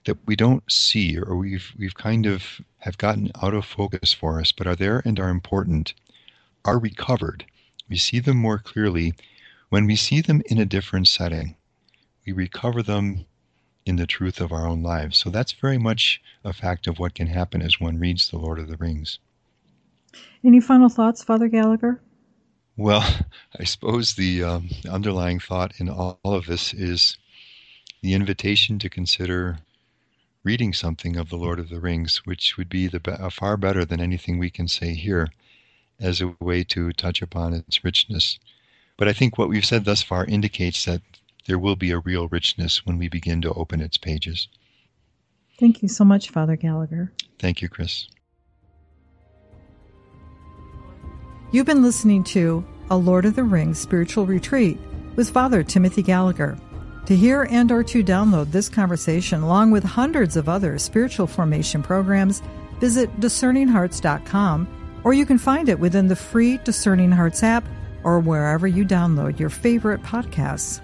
that 0.06 0.18
we 0.26 0.36
don't 0.36 0.70
see 0.70 1.18
or 1.18 1.36
we've 1.36 1.72
we've 1.78 1.94
kind 1.94 2.26
of 2.26 2.60
have 2.78 2.98
gotten 2.98 3.30
out 3.42 3.54
of 3.54 3.64
focus 3.64 4.12
for 4.12 4.40
us 4.40 4.52
but 4.52 4.66
are 4.66 4.76
there 4.76 5.02
and 5.04 5.20
are 5.20 5.28
important 5.28 5.94
are 6.64 6.78
recovered. 6.78 7.44
We 7.88 7.96
see 7.96 8.20
them 8.20 8.36
more 8.36 8.58
clearly 8.58 9.14
when 9.68 9.86
we 9.86 9.96
see 9.96 10.20
them 10.20 10.42
in 10.46 10.58
a 10.58 10.66
different 10.66 11.08
setting. 11.08 11.56
We 12.26 12.32
recover 12.32 12.82
them 12.82 13.24
in 13.86 13.96
the 13.96 14.06
truth 14.06 14.40
of 14.40 14.52
our 14.52 14.66
own 14.66 14.82
lives. 14.82 15.18
So 15.18 15.30
that's 15.30 15.52
very 15.52 15.78
much 15.78 16.20
a 16.44 16.52
fact 16.52 16.86
of 16.86 16.98
what 16.98 17.14
can 17.14 17.26
happen 17.26 17.62
as 17.62 17.80
one 17.80 17.98
reads 17.98 18.28
The 18.28 18.38
Lord 18.38 18.58
of 18.58 18.68
the 18.68 18.76
Rings. 18.76 19.18
Any 20.44 20.60
final 20.60 20.88
thoughts, 20.88 21.24
Father 21.24 21.48
Gallagher? 21.48 22.00
Well, 22.76 23.02
I 23.58 23.64
suppose 23.64 24.14
the 24.14 24.44
um, 24.44 24.70
underlying 24.88 25.40
thought 25.40 25.72
in 25.78 25.88
all 25.88 26.18
of 26.24 26.46
this 26.46 26.74
is 26.74 27.16
the 28.02 28.14
invitation 28.14 28.78
to 28.78 28.88
consider 28.88 29.58
reading 30.42 30.72
something 30.72 31.16
of 31.16 31.28
The 31.28 31.36
Lord 31.36 31.58
of 31.58 31.68
the 31.68 31.80
Rings, 31.80 32.22
which 32.24 32.56
would 32.56 32.68
be 32.68 32.86
the, 32.86 33.00
uh, 33.06 33.30
far 33.30 33.56
better 33.56 33.84
than 33.84 34.00
anything 34.00 34.38
we 34.38 34.50
can 34.50 34.68
say 34.68 34.94
here 34.94 35.28
as 35.98 36.20
a 36.20 36.34
way 36.40 36.64
to 36.64 36.92
touch 36.92 37.20
upon 37.20 37.52
its 37.52 37.84
richness. 37.84 38.38
But 38.96 39.08
I 39.08 39.12
think 39.12 39.36
what 39.36 39.48
we've 39.48 39.64
said 39.64 39.84
thus 39.84 40.02
far 40.02 40.24
indicates 40.24 40.84
that 40.84 41.02
there 41.46 41.58
will 41.58 41.76
be 41.76 41.90
a 41.90 41.98
real 41.98 42.28
richness 42.28 42.86
when 42.86 42.98
we 42.98 43.08
begin 43.08 43.42
to 43.42 43.52
open 43.52 43.80
its 43.80 43.98
pages. 43.98 44.48
Thank 45.58 45.82
you 45.82 45.88
so 45.88 46.04
much, 46.04 46.30
Father 46.30 46.56
Gallagher. 46.56 47.12
Thank 47.38 47.60
you, 47.60 47.68
Kris. 47.68 48.08
You've 51.52 51.66
been 51.66 51.82
listening 51.82 52.24
to 52.24 52.64
A 52.90 52.96
Lord 52.96 53.24
of 53.24 53.36
the 53.36 53.44
Rings 53.44 53.78
Spiritual 53.78 54.24
Retreat 54.24 54.78
with 55.16 55.28
Father 55.28 55.62
Timothy 55.62 56.02
Gallagher. 56.02 56.56
To 57.10 57.16
hear 57.16 57.48
and 57.50 57.72
or 57.72 57.82
to 57.82 58.04
download 58.04 58.52
this 58.52 58.68
conversation 58.68 59.42
along 59.42 59.72
with 59.72 59.82
hundreds 59.82 60.36
of 60.36 60.48
other 60.48 60.78
spiritual 60.78 61.26
formation 61.26 61.82
programs, 61.82 62.40
visit 62.78 63.10
discerninghearts.com 63.18 65.00
or 65.02 65.12
you 65.12 65.26
can 65.26 65.36
find 65.36 65.68
it 65.68 65.80
within 65.80 66.06
the 66.06 66.14
free 66.14 66.58
Discerning 66.58 67.10
Hearts 67.10 67.42
app 67.42 67.64
or 68.04 68.20
wherever 68.20 68.68
you 68.68 68.84
download 68.84 69.40
your 69.40 69.50
favorite 69.50 70.04
podcasts. 70.04 70.80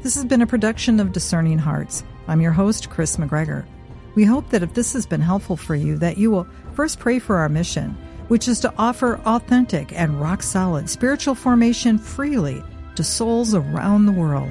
This 0.00 0.14
has 0.14 0.24
been 0.24 0.40
a 0.40 0.46
production 0.46 0.98
of 1.00 1.12
Discerning 1.12 1.58
Hearts. 1.58 2.02
I'm 2.28 2.40
your 2.40 2.52
host, 2.52 2.88
Kris 2.88 3.18
McGregor. 3.18 3.66
We 4.14 4.24
hope 4.24 4.48
that 4.48 4.62
if 4.62 4.72
this 4.72 4.94
has 4.94 5.04
been 5.04 5.20
helpful 5.20 5.58
for 5.58 5.74
you, 5.74 5.98
that 5.98 6.16
you 6.16 6.30
will 6.30 6.46
first 6.72 6.98
pray 6.98 7.18
for 7.18 7.36
our 7.36 7.50
mission, 7.50 7.90
which 8.28 8.48
is 8.48 8.58
to 8.60 8.72
offer 8.78 9.20
authentic 9.26 9.92
and 9.92 10.18
rock 10.18 10.42
solid 10.42 10.88
spiritual 10.88 11.34
formation 11.34 11.98
freely 11.98 12.64
to 12.94 13.04
souls 13.04 13.54
around 13.54 14.06
the 14.06 14.12
world. 14.12 14.50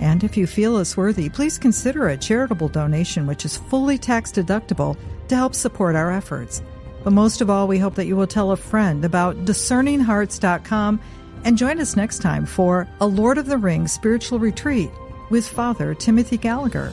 And 0.00 0.24
if 0.24 0.36
you 0.36 0.46
feel 0.46 0.76
us 0.76 0.96
worthy, 0.96 1.28
please 1.28 1.58
consider 1.58 2.08
a 2.08 2.16
charitable 2.16 2.68
donation 2.68 3.26
which 3.26 3.44
is 3.44 3.58
fully 3.58 3.98
tax 3.98 4.32
deductible 4.32 4.96
to 5.28 5.36
help 5.36 5.54
support 5.54 5.94
our 5.94 6.10
efforts. 6.10 6.62
But 7.04 7.12
most 7.12 7.40
of 7.40 7.50
all, 7.50 7.68
we 7.68 7.78
hope 7.78 7.94
that 7.94 8.06
you 8.06 8.16
will 8.16 8.26
tell 8.26 8.50
a 8.50 8.56
friend 8.56 9.04
about 9.04 9.44
discerninghearts.com 9.44 11.00
and 11.44 11.56
join 11.56 11.80
us 11.80 11.96
next 11.96 12.20
time 12.20 12.46
for 12.46 12.88
a 13.00 13.06
Lord 13.06 13.38
of 13.38 13.46
the 13.46 13.58
Rings 13.58 13.92
spiritual 13.92 14.38
retreat 14.38 14.90
with 15.30 15.46
Father 15.46 15.94
Timothy 15.94 16.36
Gallagher. 16.36 16.92